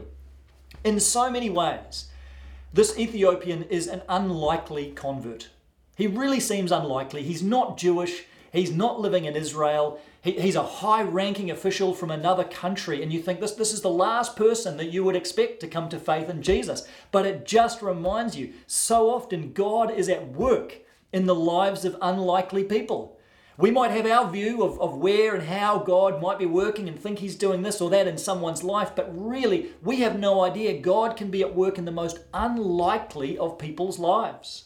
In 0.83 0.99
so 0.99 1.31
many 1.31 1.51
ways, 1.51 2.09
this 2.73 2.99
Ethiopian 2.99 3.65
is 3.65 3.87
an 3.87 4.03
unlikely 4.09 4.93
convert. 4.93 5.51
He 5.97 6.07
really 6.07 6.41
seems 6.41 6.73
unlikely. 6.73 7.23
He's 7.23 7.43
not 7.43 7.77
Jewish, 7.77 8.25
he's 8.55 8.73
not 8.73 9.01
living 9.01 9.25
in 9.25 9.37
Israel, 9.37 10.01
he, 10.21 10.33
he's 10.33 10.57
a 10.57 10.63
high 10.63 11.03
ranking 11.03 11.51
official 11.51 11.95
from 11.95 12.11
another 12.11 12.45
country, 12.45 13.03
and 13.03 13.13
you 13.13 13.21
think 13.21 13.41
this, 13.41 13.53
this 13.53 13.73
is 13.73 13.83
the 13.83 13.91
last 13.91 14.37
person 14.37 14.77
that 14.79 14.93
you 14.93 15.05
would 15.05 15.17
expect 15.17 15.61
to 15.61 15.69
come 15.69 15.89
to 15.91 15.99
faith 15.99 16.31
in 16.31 16.43
Jesus. 16.43 16.87
But 17.11 17.27
it 17.27 17.45
just 17.45 17.83
reminds 17.83 18.37
you 18.37 18.53
so 18.67 19.11
often 19.11 19.53
God 19.53 19.91
is 19.91 20.09
at 20.09 20.29
work 20.29 20.79
in 21.13 21.27
the 21.27 21.35
lives 21.35 21.85
of 21.85 21.97
unlikely 22.01 22.65
people. 22.65 23.19
We 23.57 23.71
might 23.71 23.93
have 23.93 24.07
our 24.07 24.31
view 24.31 24.65
of, 24.65 24.81
of 24.81 24.97
where 24.97 25.35
and 25.35 25.45
how 25.45 25.79
God 25.79 26.21
might 26.21 26.41
be 26.41 26.47
working 26.47 26.89
and 26.89 26.99
think 26.99 27.21
He's 27.21 27.37
doing 27.37 27.63
this 27.63 27.81
or 27.81 27.89
that 27.91 28.09
in 28.09 28.19
someone's 28.19 28.65
life, 28.65 28.93
but 28.97 29.09
really, 29.15 29.71
we 29.81 30.01
have 30.01 30.19
no 30.19 30.43
idea. 30.43 30.81
God 30.81 31.17
can 31.17 31.31
be 31.31 31.43
at 31.43 31.55
work 31.55 31.79
in 31.79 31.85
the 31.85 31.93
most 31.93 32.19
unlikely 32.33 33.39
of 33.39 33.59
people's 33.59 34.01
lives. 34.01 34.65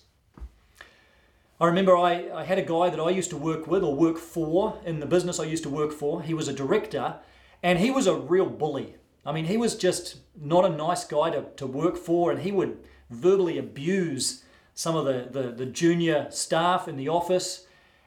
I 1.61 1.67
remember 1.67 1.97
I, 1.97 2.31
I 2.33 2.45
had 2.45 2.59
a 2.59 2.63
guy 2.63 2.89
that 2.89 3.01
I 3.01 3.11
used 3.11 3.31
to 3.31 3.37
work 3.37 3.67
with 3.67 3.83
or 3.83 3.95
work 3.95 4.17
for 4.17 4.81
in 4.85 5.01
the 5.01 5.07
business 5.07 5.41
I 5.41 5.45
used 5.45 5.65
to 5.65 5.71
work 5.71 5.93
for. 5.93 6.23
He 6.23 6.33
was 6.33 6.47
a 6.47 6.53
director 6.53 7.17
and 7.63 7.81
he 7.81 7.91
was 7.91 8.07
a 8.07 8.15
real 8.15 8.47
bully. 8.47 8.95
I 9.27 9.33
mean, 9.33 9.47
he 9.47 9.57
was 9.57 9.75
just 9.75 10.19
not 10.41 10.65
a 10.65 10.69
nice 10.69 11.05
guy 11.05 11.31
to, 11.31 11.47
to 11.57 11.67
work 11.67 11.97
for 11.97 12.31
and 12.31 12.43
he 12.43 12.53
would 12.53 12.79
verbally 13.11 13.59
abuse 13.59 14.45
some 14.75 14.95
of 14.95 15.05
the, 15.05 15.29
the, 15.31 15.51
the 15.51 15.67
junior 15.67 16.29
staff 16.31 16.87
in 16.87 16.97
the 16.97 17.09
office. 17.09 17.67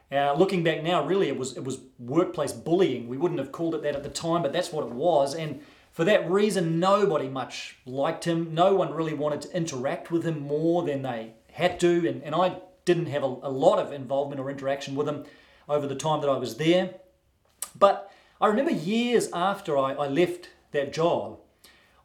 Uh, 0.09 0.33
looking 0.33 0.63
back 0.63 0.81
now, 0.81 1.05
really, 1.05 1.27
it 1.27 1.37
was 1.37 1.55
it 1.55 1.63
was 1.63 1.79
workplace 1.99 2.51
bullying. 2.53 3.07
We 3.07 3.17
wouldn't 3.17 3.39
have 3.39 3.51
called 3.51 3.75
it 3.75 3.81
that 3.83 3.95
at 3.95 4.03
the 4.03 4.09
time, 4.09 4.41
but 4.41 4.51
that's 4.51 4.71
what 4.71 4.85
it 4.85 4.91
was. 4.91 5.35
And 5.35 5.61
for 5.91 6.05
that 6.05 6.29
reason, 6.29 6.79
nobody 6.79 7.27
much 7.27 7.77
liked 7.85 8.25
him. 8.25 8.53
No 8.53 8.75
one 8.75 8.93
really 8.93 9.13
wanted 9.13 9.41
to 9.43 9.55
interact 9.55 10.11
with 10.11 10.25
him 10.25 10.39
more 10.39 10.83
than 10.83 11.01
they 11.01 11.33
had 11.51 11.79
to. 11.81 12.07
And, 12.07 12.23
and 12.23 12.35
I 12.35 12.57
didn't 12.85 13.07
have 13.07 13.23
a, 13.23 13.27
a 13.43 13.51
lot 13.51 13.79
of 13.79 13.91
involvement 13.91 14.39
or 14.39 14.49
interaction 14.49 14.95
with 14.95 15.07
him 15.07 15.25
over 15.69 15.87
the 15.87 15.95
time 15.95 16.21
that 16.21 16.29
I 16.29 16.37
was 16.37 16.57
there. 16.57 16.95
But 17.77 18.11
I 18.39 18.47
remember 18.47 18.71
years 18.71 19.29
after 19.33 19.77
I, 19.77 19.93
I 19.93 20.07
left 20.07 20.49
that 20.71 20.93
job, 20.93 21.39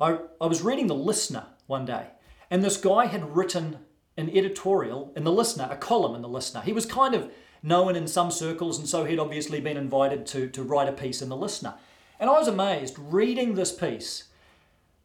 I, 0.01 0.19
I 0.41 0.47
was 0.47 0.63
reading 0.63 0.87
The 0.87 0.95
Listener 0.95 1.47
one 1.67 1.85
day, 1.85 2.09
and 2.51 2.63
this 2.63 2.77
guy 2.77 3.07
had 3.07 3.37
written 3.37 3.79
an 4.17 4.31
editorial 4.31 5.13
in 5.17 5.25
The 5.25 5.33
Listener, 5.33 5.69
a 5.71 5.77
column 5.77 6.15
in 6.15 6.23
The 6.23 6.29
Listener. 6.29 6.61
He 6.61 6.73
was 6.73 6.87
kind 6.87 7.15
of 7.15 7.31
known 7.63 7.97
in 7.97 8.07
some 8.07 8.31
circles, 8.31 8.79
and 8.79 8.89
so 8.89 9.05
he'd 9.05 9.19
obviously 9.19 9.61
been 9.61 9.77
invited 9.77 10.27
to, 10.27 10.49
to 10.49 10.63
write 10.63 10.89
a 10.89 10.93
piece 10.93 11.21
in 11.21 11.29
the 11.29 11.37
Listener. 11.37 11.75
And 12.21 12.31
I 12.31 12.35
was 12.35 12.49
amazed 12.49 12.97
reading 12.99 13.55
this 13.55 13.73
piece. 13.73 14.25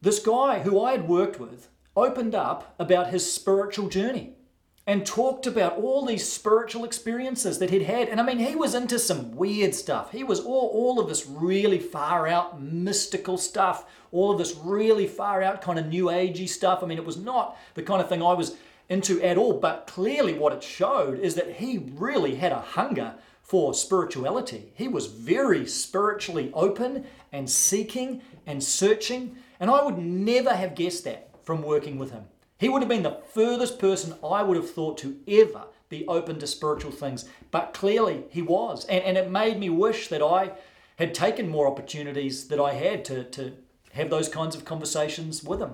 This 0.00 0.18
guy 0.18 0.60
who 0.60 0.80
I 0.80 0.92
had 0.92 1.08
worked 1.08 1.40
with 1.40 1.68
opened 1.96 2.34
up 2.34 2.74
about 2.78 3.10
his 3.10 3.30
spiritual 3.30 3.88
journey 3.88 4.34
and 4.86 5.06
talked 5.06 5.46
about 5.46 5.76
all 5.76 6.04
these 6.04 6.30
spiritual 6.30 6.84
experiences 6.84 7.58
that 7.58 7.70
he'd 7.70 7.82
had. 7.82 8.08
And 8.08 8.20
I 8.20 8.24
mean, 8.24 8.38
he 8.38 8.56
was 8.56 8.74
into 8.74 8.98
some 8.98 9.36
weird 9.36 9.74
stuff. 9.74 10.10
He 10.10 10.24
was 10.24 10.40
all, 10.40 10.70
all 10.74 10.98
of 10.98 11.08
this 11.08 11.26
really 11.26 11.78
far 11.78 12.26
out 12.26 12.60
mystical 12.60 13.38
stuff, 13.38 13.84
all 14.10 14.32
of 14.32 14.38
this 14.38 14.56
really 14.56 15.06
far 15.06 15.40
out 15.40 15.62
kind 15.62 15.78
of 15.78 15.86
new 15.86 16.06
agey 16.06 16.48
stuff. 16.48 16.82
I 16.82 16.86
mean, 16.86 16.98
it 16.98 17.04
was 17.04 17.16
not 17.16 17.56
the 17.74 17.82
kind 17.82 18.02
of 18.02 18.08
thing 18.08 18.22
I 18.22 18.32
was 18.32 18.56
into 18.88 19.22
at 19.22 19.38
all. 19.38 19.54
But 19.54 19.86
clearly, 19.86 20.34
what 20.34 20.52
it 20.52 20.64
showed 20.64 21.18
is 21.18 21.36
that 21.36 21.52
he 21.52 21.78
really 21.78 22.34
had 22.34 22.50
a 22.50 22.60
hunger 22.60 23.14
for 23.40 23.74
spirituality. 23.74 24.72
He 24.74 24.88
was 24.88 25.06
very 25.06 25.66
spiritually 25.66 26.50
open 26.54 27.04
and 27.30 27.48
seeking 27.48 28.20
and 28.46 28.62
searching. 28.62 29.36
And 29.60 29.70
I 29.70 29.84
would 29.84 29.98
never 29.98 30.54
have 30.54 30.74
guessed 30.74 31.04
that 31.04 31.30
from 31.44 31.62
working 31.62 31.98
with 31.98 32.10
him. 32.10 32.24
He 32.62 32.68
would 32.68 32.80
have 32.80 32.88
been 32.88 33.02
the 33.02 33.18
furthest 33.34 33.80
person 33.80 34.14
I 34.22 34.44
would 34.44 34.56
have 34.56 34.70
thought 34.70 34.96
to 34.98 35.16
ever 35.26 35.64
be 35.88 36.06
open 36.06 36.38
to 36.38 36.46
spiritual 36.46 36.92
things. 36.92 37.24
But 37.50 37.74
clearly 37.74 38.22
he 38.30 38.40
was. 38.40 38.84
And, 38.84 39.02
and 39.02 39.18
it 39.18 39.32
made 39.32 39.58
me 39.58 39.68
wish 39.68 40.06
that 40.06 40.22
I 40.22 40.52
had 40.94 41.12
taken 41.12 41.48
more 41.48 41.66
opportunities 41.66 42.46
that 42.46 42.60
I 42.60 42.74
had 42.74 43.04
to, 43.06 43.24
to 43.24 43.54
have 43.94 44.10
those 44.10 44.28
kinds 44.28 44.54
of 44.54 44.64
conversations 44.64 45.42
with 45.42 45.60
him. 45.60 45.72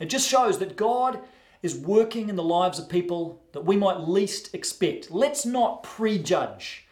It 0.00 0.06
just 0.06 0.28
shows 0.28 0.58
that 0.58 0.76
God 0.76 1.20
is 1.62 1.78
working 1.78 2.28
in 2.28 2.34
the 2.34 2.42
lives 2.42 2.80
of 2.80 2.88
people 2.88 3.40
that 3.52 3.64
we 3.64 3.76
might 3.76 4.00
least 4.00 4.52
expect. 4.56 5.12
Let's 5.12 5.46
not 5.46 5.84
prejudge 5.84 6.88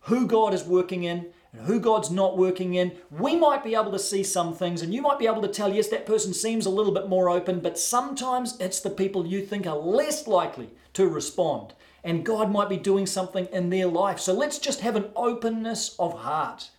who 0.00 0.26
God 0.26 0.54
is 0.54 0.64
working 0.64 1.04
in 1.04 1.26
and 1.54 1.66
who 1.66 1.80
God's 1.80 2.10
not 2.10 2.36
working 2.36 2.74
in. 2.74 2.92
We 3.10 3.36
might 3.36 3.64
be 3.64 3.74
able 3.74 3.92
to 3.92 3.98
see 3.98 4.22
some 4.22 4.54
things, 4.54 4.82
and 4.82 4.92
you 4.92 5.00
might 5.00 5.18
be 5.18 5.26
able 5.26 5.42
to 5.42 5.48
tell, 5.48 5.72
yes, 5.72 5.88
that 5.88 6.06
person 6.06 6.34
seems 6.34 6.66
a 6.66 6.70
little 6.70 6.92
bit 6.92 7.08
more 7.08 7.30
open, 7.30 7.60
but 7.60 7.78
sometimes 7.78 8.58
it's 8.60 8.80
the 8.80 8.90
people 8.90 9.26
you 9.26 9.40
think 9.46 9.66
are 9.66 9.76
less 9.76 10.26
likely 10.26 10.70
to 10.94 11.08
respond. 11.08 11.72
And 12.02 12.24
God 12.24 12.50
might 12.50 12.68
be 12.68 12.76
doing 12.76 13.06
something 13.06 13.46
in 13.46 13.70
their 13.70 13.86
life. 13.86 14.20
So 14.20 14.34
let's 14.34 14.58
just 14.58 14.80
have 14.80 14.96
an 14.96 15.10
openness 15.16 15.96
of 15.98 16.20
heart 16.20 16.70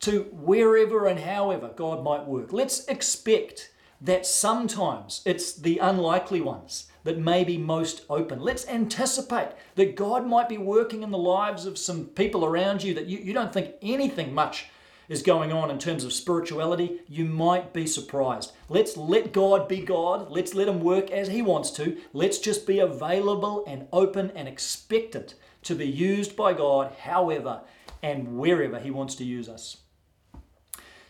to 0.00 0.24
wherever 0.32 1.06
and 1.06 1.20
however 1.20 1.70
God 1.74 2.04
might 2.04 2.26
work. 2.26 2.52
Let's 2.52 2.84
expect 2.86 3.70
that 4.00 4.26
sometimes 4.26 5.22
it's 5.24 5.54
the 5.54 5.78
unlikely 5.78 6.42
ones 6.42 6.88
that 7.04 7.18
may 7.18 7.44
be 7.44 7.56
most 7.56 8.04
open. 8.10 8.40
Let's 8.40 8.66
anticipate 8.66 9.50
that 9.76 9.96
God 9.96 10.26
might 10.26 10.48
be 10.48 10.58
working 10.58 11.02
in 11.02 11.10
the 11.10 11.18
lives 11.18 11.66
of 11.66 11.78
some 11.78 12.06
people 12.06 12.44
around 12.44 12.82
you 12.82 12.94
that 12.94 13.06
you, 13.06 13.18
you 13.18 13.32
don't 13.32 13.52
think 13.52 13.74
anything 13.82 14.34
much 14.34 14.66
is 15.08 15.22
going 15.22 15.52
on 15.52 15.70
in 15.70 15.78
terms 15.78 16.04
of 16.04 16.12
spirituality. 16.12 17.00
You 17.08 17.24
might 17.24 17.72
be 17.72 17.86
surprised. 17.86 18.52
Let's 18.68 18.96
let 18.96 19.32
God 19.32 19.68
be 19.68 19.80
God. 19.80 20.30
Let's 20.30 20.54
let 20.54 20.68
Him 20.68 20.80
work 20.80 21.10
as 21.10 21.28
He 21.28 21.42
wants 21.42 21.70
to. 21.72 21.98
Let's 22.12 22.38
just 22.38 22.66
be 22.66 22.78
available 22.78 23.64
and 23.66 23.86
open 23.92 24.32
and 24.34 24.48
expectant 24.48 25.34
to 25.62 25.74
be 25.74 25.86
used 25.86 26.36
by 26.36 26.54
God 26.54 26.92
however 27.00 27.60
and 28.02 28.38
wherever 28.38 28.78
He 28.78 28.90
wants 28.90 29.14
to 29.16 29.24
use 29.24 29.48
us. 29.48 29.78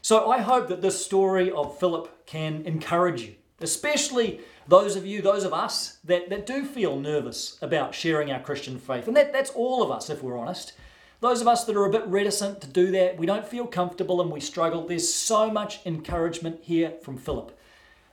So 0.02 0.30
I 0.30 0.40
hope 0.40 0.68
that 0.68 0.82
this 0.82 1.02
story 1.02 1.50
of 1.50 1.78
Philip 1.78 2.26
can 2.26 2.62
encourage 2.66 3.22
you, 3.22 3.36
especially 3.60 4.40
those 4.66 4.96
of 4.96 5.06
you, 5.06 5.22
those 5.22 5.44
of 5.44 5.52
us 5.52 5.98
that, 6.04 6.30
that 6.30 6.46
do 6.46 6.64
feel 6.64 6.98
nervous 6.98 7.58
about 7.60 7.94
sharing 7.94 8.30
our 8.30 8.40
Christian 8.40 8.78
faith. 8.78 9.06
And 9.06 9.16
that, 9.16 9.32
that's 9.32 9.50
all 9.50 9.82
of 9.82 9.90
us, 9.90 10.10
if 10.10 10.22
we're 10.22 10.38
honest. 10.38 10.72
Those 11.20 11.40
of 11.40 11.48
us 11.48 11.64
that 11.64 11.76
are 11.76 11.86
a 11.86 11.90
bit 11.90 12.06
reticent 12.06 12.60
to 12.60 12.66
do 12.66 12.90
that, 12.90 13.16
we 13.16 13.26
don't 13.26 13.46
feel 13.46 13.66
comfortable 13.66 14.20
and 14.20 14.30
we 14.30 14.40
struggle. 14.40 14.86
There's 14.86 15.12
so 15.12 15.50
much 15.50 15.84
encouragement 15.86 16.60
here 16.62 16.94
from 17.02 17.16
Philip 17.16 17.56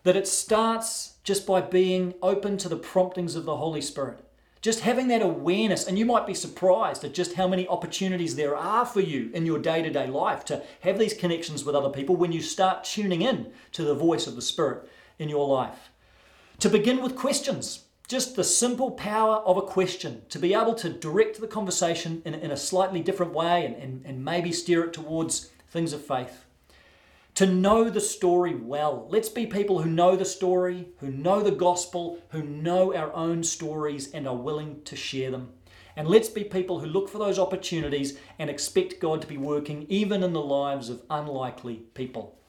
that 0.04 0.16
it 0.16 0.28
starts 0.28 1.16
just 1.24 1.46
by 1.46 1.62
being 1.62 2.14
open 2.22 2.58
to 2.58 2.70
the 2.70 2.78
promptings 2.78 3.36
of 3.36 3.46
the 3.46 3.58
Holy 3.58 3.82
Spirit. 3.82 4.24
Just 4.62 4.82
having 4.82 5.08
that 5.08 5.24
awareness, 5.24 5.88
and 5.88 5.98
you 5.98 6.06
might 6.06 6.28
be 6.28 6.36
surprised 6.36 7.04
at 7.04 7.14
just 7.14 7.34
how 7.34 7.48
many 7.48 7.68
opportunities 7.68 8.36
there 8.36 8.56
are 8.56 8.86
for 8.86 9.02
you 9.02 9.32
in 9.34 9.46
your 9.46 9.58
day 9.58 9.82
to 9.82 9.90
day 9.90 10.08
life 10.08 10.46
to 10.46 10.62
have 10.82 11.00
these 11.00 11.16
connections 11.16 11.66
with 11.66 11.76
other 11.76 11.90
people 11.90 12.16
when 12.16 12.32
you 12.32 12.42
start 12.42 12.84
tuning 12.84 13.24
in 13.24 13.52
to 13.72 13.84
the 13.84 13.96
voice 13.96 14.28
of 14.28 14.36
the 14.36 14.42
Spirit 14.42 14.88
in 15.22 15.30
your 15.30 15.48
life. 15.48 15.92
To 16.60 16.70
begin 16.70 17.02
with 17.02 17.16
questions, 17.16 17.86
just 18.08 18.36
the 18.36 18.44
simple 18.44 18.92
power 18.92 19.38
of 19.38 19.56
a 19.56 19.62
question, 19.62 20.24
to 20.30 20.40
be 20.40 20.54
able 20.54 20.76
to 20.76 20.90
direct 20.90 21.40
the 21.40 21.48
conversation 21.48 22.22
in, 22.26 22.34
in 22.34 22.52
a 22.52 22.58
slightly 22.58 23.02
different 23.02 23.34
way 23.34 23.66
and, 23.66 23.76
and, 23.76 24.06
and 24.06 24.26
maybe 24.26 24.52
steer 24.52 24.84
it 24.84 24.94
towards 24.94 25.52
things 25.70 25.94
of 25.94 26.06
faith. 26.06 26.46
To 27.36 27.46
know 27.46 27.90
the 27.90 28.02
story 28.02 28.56
well. 28.56 29.08
Let's 29.10 29.30
be 29.30 29.46
people 29.46 29.82
who 29.82 29.90
know 29.90 30.18
the 30.18 30.26
story, 30.26 30.90
who 30.98 31.10
know 31.10 31.42
the 31.42 31.52
gospel, 31.52 32.20
who 32.30 32.44
know 32.44 32.94
our 32.94 33.14
own 33.14 33.44
stories 33.44 34.12
and 34.12 34.28
are 34.28 34.36
willing 34.36 34.82
to 34.84 34.96
share 34.98 35.32
them. 35.32 35.54
And 35.96 36.08
let's 36.08 36.30
be 36.30 36.44
people 36.44 36.80
who 36.80 36.88
look 36.88 37.10
for 37.10 37.18
those 37.18 37.40
opportunities 37.40 38.18
and 38.38 38.50
expect 38.50 39.00
God 39.00 39.22
to 39.22 39.28
be 39.28 39.38
working 39.38 39.86
even 39.88 40.24
in 40.24 40.34
the 40.34 40.42
lives 40.42 40.90
of 40.90 41.04
unlikely 41.10 41.76
people. 41.94 42.41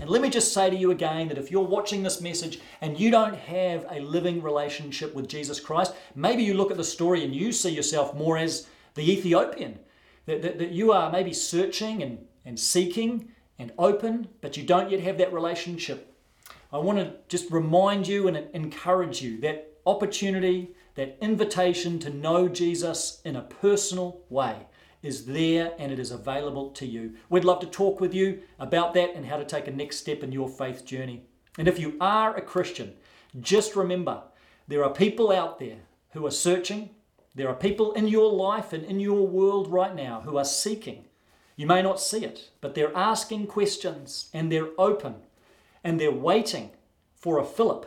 And 0.00 0.10
let 0.10 0.20
me 0.20 0.28
just 0.28 0.52
say 0.52 0.68
to 0.68 0.76
you 0.76 0.90
again 0.90 1.28
that 1.28 1.38
if 1.38 1.50
you're 1.50 1.62
watching 1.62 2.02
this 2.02 2.20
message 2.20 2.60
and 2.80 2.98
you 3.00 3.10
don't 3.10 3.34
have 3.34 3.86
a 3.90 4.00
living 4.00 4.42
relationship 4.42 5.14
with 5.14 5.28
Jesus 5.28 5.58
Christ, 5.58 5.94
maybe 6.14 6.42
you 6.42 6.54
look 6.54 6.70
at 6.70 6.76
the 6.76 6.84
story 6.84 7.24
and 7.24 7.34
you 7.34 7.50
see 7.50 7.70
yourself 7.70 8.14
more 8.14 8.36
as 8.36 8.66
the 8.94 9.10
Ethiopian. 9.10 9.78
That, 10.26 10.42
that, 10.42 10.58
that 10.58 10.70
you 10.70 10.92
are 10.92 11.10
maybe 11.10 11.32
searching 11.32 12.02
and, 12.02 12.18
and 12.44 12.58
seeking 12.58 13.30
and 13.58 13.72
open, 13.78 14.28
but 14.40 14.56
you 14.56 14.64
don't 14.64 14.90
yet 14.90 15.00
have 15.00 15.18
that 15.18 15.32
relationship. 15.32 16.14
I 16.72 16.78
want 16.78 16.98
to 16.98 17.14
just 17.28 17.50
remind 17.50 18.06
you 18.06 18.28
and 18.28 18.36
encourage 18.52 19.22
you 19.22 19.40
that 19.40 19.72
opportunity, 19.86 20.72
that 20.96 21.16
invitation 21.20 21.98
to 22.00 22.10
know 22.10 22.48
Jesus 22.48 23.20
in 23.24 23.36
a 23.36 23.42
personal 23.42 24.20
way 24.28 24.66
is 25.02 25.26
there 25.26 25.72
and 25.78 25.92
it 25.92 25.98
is 25.98 26.10
available 26.10 26.70
to 26.70 26.86
you. 26.86 27.14
We'd 27.28 27.44
love 27.44 27.60
to 27.60 27.66
talk 27.66 28.00
with 28.00 28.14
you 28.14 28.42
about 28.58 28.94
that 28.94 29.14
and 29.14 29.26
how 29.26 29.36
to 29.36 29.44
take 29.44 29.68
a 29.68 29.70
next 29.70 29.98
step 29.98 30.22
in 30.22 30.32
your 30.32 30.48
faith 30.48 30.84
journey. 30.84 31.22
And 31.58 31.68
if 31.68 31.78
you 31.78 31.96
are 32.00 32.36
a 32.36 32.42
Christian, 32.42 32.94
just 33.40 33.76
remember 33.76 34.22
there 34.68 34.84
are 34.84 34.92
people 34.92 35.30
out 35.30 35.58
there 35.58 35.78
who 36.10 36.26
are 36.26 36.30
searching. 36.30 36.90
There 37.34 37.48
are 37.48 37.54
people 37.54 37.92
in 37.92 38.08
your 38.08 38.32
life 38.32 38.72
and 38.72 38.84
in 38.84 39.00
your 39.00 39.26
world 39.26 39.68
right 39.68 39.94
now 39.94 40.22
who 40.22 40.36
are 40.38 40.44
seeking. 40.44 41.04
You 41.56 41.66
may 41.66 41.82
not 41.82 42.00
see 42.00 42.24
it, 42.24 42.50
but 42.60 42.74
they're 42.74 42.96
asking 42.96 43.46
questions 43.46 44.28
and 44.32 44.50
they're 44.50 44.70
open 44.78 45.16
and 45.84 46.00
they're 46.00 46.10
waiting 46.10 46.70
for 47.14 47.38
a 47.38 47.44
Philip 47.44 47.86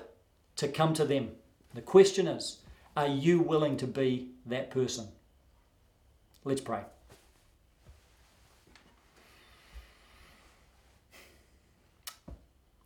to 0.55 0.67
come 0.67 0.93
to 0.93 1.05
them. 1.05 1.31
The 1.73 1.81
question 1.81 2.27
is, 2.27 2.59
are 2.95 3.07
you 3.07 3.39
willing 3.39 3.77
to 3.77 3.87
be 3.87 4.31
that 4.45 4.71
person? 4.71 5.09
Let's 6.43 6.61
pray. 6.61 6.81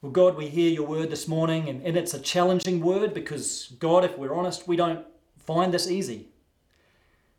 Well, 0.03 0.11
God, 0.11 0.35
we 0.35 0.49
hear 0.49 0.69
your 0.69 0.85
word 0.85 1.09
this 1.11 1.29
morning, 1.29 1.69
and, 1.69 1.81
and 1.81 1.95
it's 1.95 2.13
a 2.13 2.19
challenging 2.19 2.81
word 2.81 3.13
because, 3.13 3.73
God, 3.79 4.03
if 4.03 4.17
we're 4.17 4.33
honest, 4.33 4.67
we 4.67 4.75
don't 4.75 5.05
find 5.37 5.73
this 5.73 5.89
easy. 5.89 6.27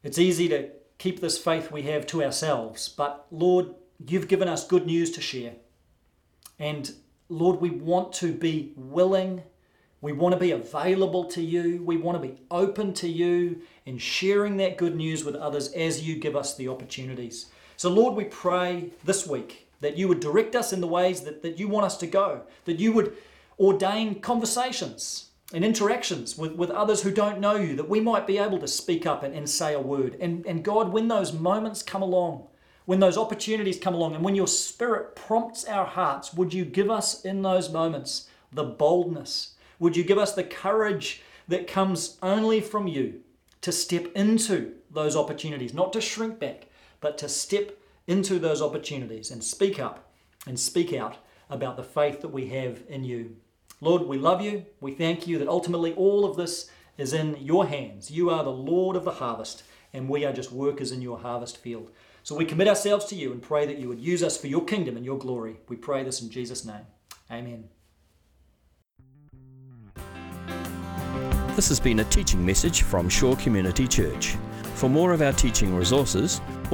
It's 0.02 0.18
easy 0.18 0.48
to 0.48 0.70
keep 0.96 1.20
this 1.20 1.36
faith 1.36 1.70
we 1.70 1.82
have 1.82 2.06
to 2.06 2.24
ourselves, 2.24 2.88
but 2.88 3.26
Lord, 3.30 3.74
you've 4.08 4.28
given 4.28 4.48
us 4.48 4.66
good 4.66 4.86
news 4.86 5.10
to 5.10 5.20
share. 5.20 5.56
And 6.58 6.90
Lord, 7.28 7.60
we 7.60 7.68
want 7.68 8.14
to 8.14 8.32
be 8.32 8.72
willing, 8.76 9.42
we 10.00 10.12
want 10.12 10.32
to 10.32 10.40
be 10.40 10.52
available 10.52 11.26
to 11.26 11.42
you, 11.42 11.82
we 11.84 11.98
want 11.98 12.16
to 12.16 12.26
be 12.26 12.40
open 12.50 12.94
to 12.94 13.08
you 13.10 13.60
in 13.84 13.98
sharing 13.98 14.56
that 14.56 14.78
good 14.78 14.96
news 14.96 15.22
with 15.22 15.34
others 15.34 15.68
as 15.72 16.02
you 16.02 16.16
give 16.16 16.34
us 16.34 16.56
the 16.56 16.68
opportunities. 16.68 17.44
So, 17.76 17.90
Lord, 17.90 18.14
we 18.14 18.24
pray 18.24 18.88
this 19.04 19.26
week 19.26 19.63
that 19.84 19.98
you 19.98 20.08
would 20.08 20.20
direct 20.20 20.56
us 20.56 20.72
in 20.72 20.80
the 20.80 20.86
ways 20.86 21.20
that, 21.22 21.42
that 21.42 21.58
you 21.58 21.68
want 21.68 21.86
us 21.86 21.96
to 21.98 22.06
go, 22.06 22.42
that 22.64 22.78
you 22.78 22.92
would 22.92 23.16
ordain 23.58 24.20
conversations 24.20 25.30
and 25.52 25.64
interactions 25.64 26.36
with, 26.38 26.52
with 26.52 26.70
others 26.70 27.02
who 27.02 27.10
don't 27.10 27.38
know 27.38 27.56
you, 27.56 27.76
that 27.76 27.88
we 27.88 28.00
might 28.00 28.26
be 28.26 28.38
able 28.38 28.58
to 28.58 28.66
speak 28.66 29.06
up 29.06 29.22
and, 29.22 29.34
and 29.34 29.48
say 29.48 29.74
a 29.74 29.80
word. 29.80 30.16
And, 30.20 30.44
and 30.46 30.64
God, 30.64 30.92
when 30.92 31.08
those 31.08 31.32
moments 31.32 31.82
come 31.82 32.02
along, 32.02 32.46
when 32.86 33.00
those 33.00 33.18
opportunities 33.18 33.78
come 33.78 33.94
along, 33.94 34.14
and 34.14 34.24
when 34.24 34.34
your 34.34 34.48
spirit 34.48 35.14
prompts 35.14 35.64
our 35.64 35.86
hearts, 35.86 36.34
would 36.34 36.52
you 36.52 36.64
give 36.64 36.90
us 36.90 37.24
in 37.24 37.42
those 37.42 37.70
moments 37.70 38.28
the 38.52 38.64
boldness? 38.64 39.54
Would 39.78 39.96
you 39.96 40.04
give 40.04 40.18
us 40.18 40.34
the 40.34 40.44
courage 40.44 41.22
that 41.48 41.66
comes 41.66 42.16
only 42.22 42.60
from 42.60 42.86
you 42.86 43.20
to 43.60 43.72
step 43.72 44.10
into 44.14 44.72
those 44.90 45.16
opportunities, 45.16 45.74
not 45.74 45.92
to 45.92 46.00
shrink 46.00 46.38
back, 46.38 46.66
but 47.00 47.18
to 47.18 47.28
step 47.28 47.78
into 48.06 48.38
those 48.38 48.60
opportunities 48.60 49.30
and 49.30 49.42
speak 49.42 49.78
up 49.80 50.10
and 50.46 50.58
speak 50.58 50.92
out 50.92 51.18
about 51.48 51.76
the 51.76 51.82
faith 51.82 52.20
that 52.20 52.28
we 52.28 52.48
have 52.48 52.82
in 52.88 53.04
you. 53.04 53.36
Lord, 53.80 54.02
we 54.02 54.18
love 54.18 54.40
you. 54.40 54.64
We 54.80 54.94
thank 54.94 55.26
you 55.26 55.38
that 55.38 55.48
ultimately 55.48 55.92
all 55.94 56.24
of 56.24 56.36
this 56.36 56.70
is 56.96 57.12
in 57.12 57.36
your 57.40 57.66
hands. 57.66 58.10
You 58.10 58.30
are 58.30 58.44
the 58.44 58.50
Lord 58.50 58.96
of 58.96 59.04
the 59.04 59.12
harvest, 59.12 59.62
and 59.92 60.08
we 60.08 60.24
are 60.24 60.32
just 60.32 60.52
workers 60.52 60.92
in 60.92 61.02
your 61.02 61.18
harvest 61.18 61.58
field. 61.58 61.90
So 62.22 62.34
we 62.34 62.44
commit 62.44 62.68
ourselves 62.68 63.04
to 63.06 63.14
you 63.14 63.32
and 63.32 63.42
pray 63.42 63.66
that 63.66 63.78
you 63.78 63.88
would 63.88 64.00
use 64.00 64.22
us 64.22 64.38
for 64.38 64.46
your 64.46 64.64
kingdom 64.64 64.96
and 64.96 65.04
your 65.04 65.18
glory. 65.18 65.56
We 65.68 65.76
pray 65.76 66.04
this 66.04 66.22
in 66.22 66.30
Jesus' 66.30 66.64
name. 66.64 66.86
Amen. 67.30 67.68
This 71.54 71.68
has 71.68 71.78
been 71.78 72.00
a 72.00 72.04
teaching 72.04 72.44
message 72.44 72.82
from 72.82 73.08
Shore 73.08 73.36
Community 73.36 73.86
Church. 73.86 74.36
For 74.74 74.88
more 74.88 75.12
of 75.12 75.22
our 75.22 75.32
teaching 75.32 75.74
resources, 75.74 76.40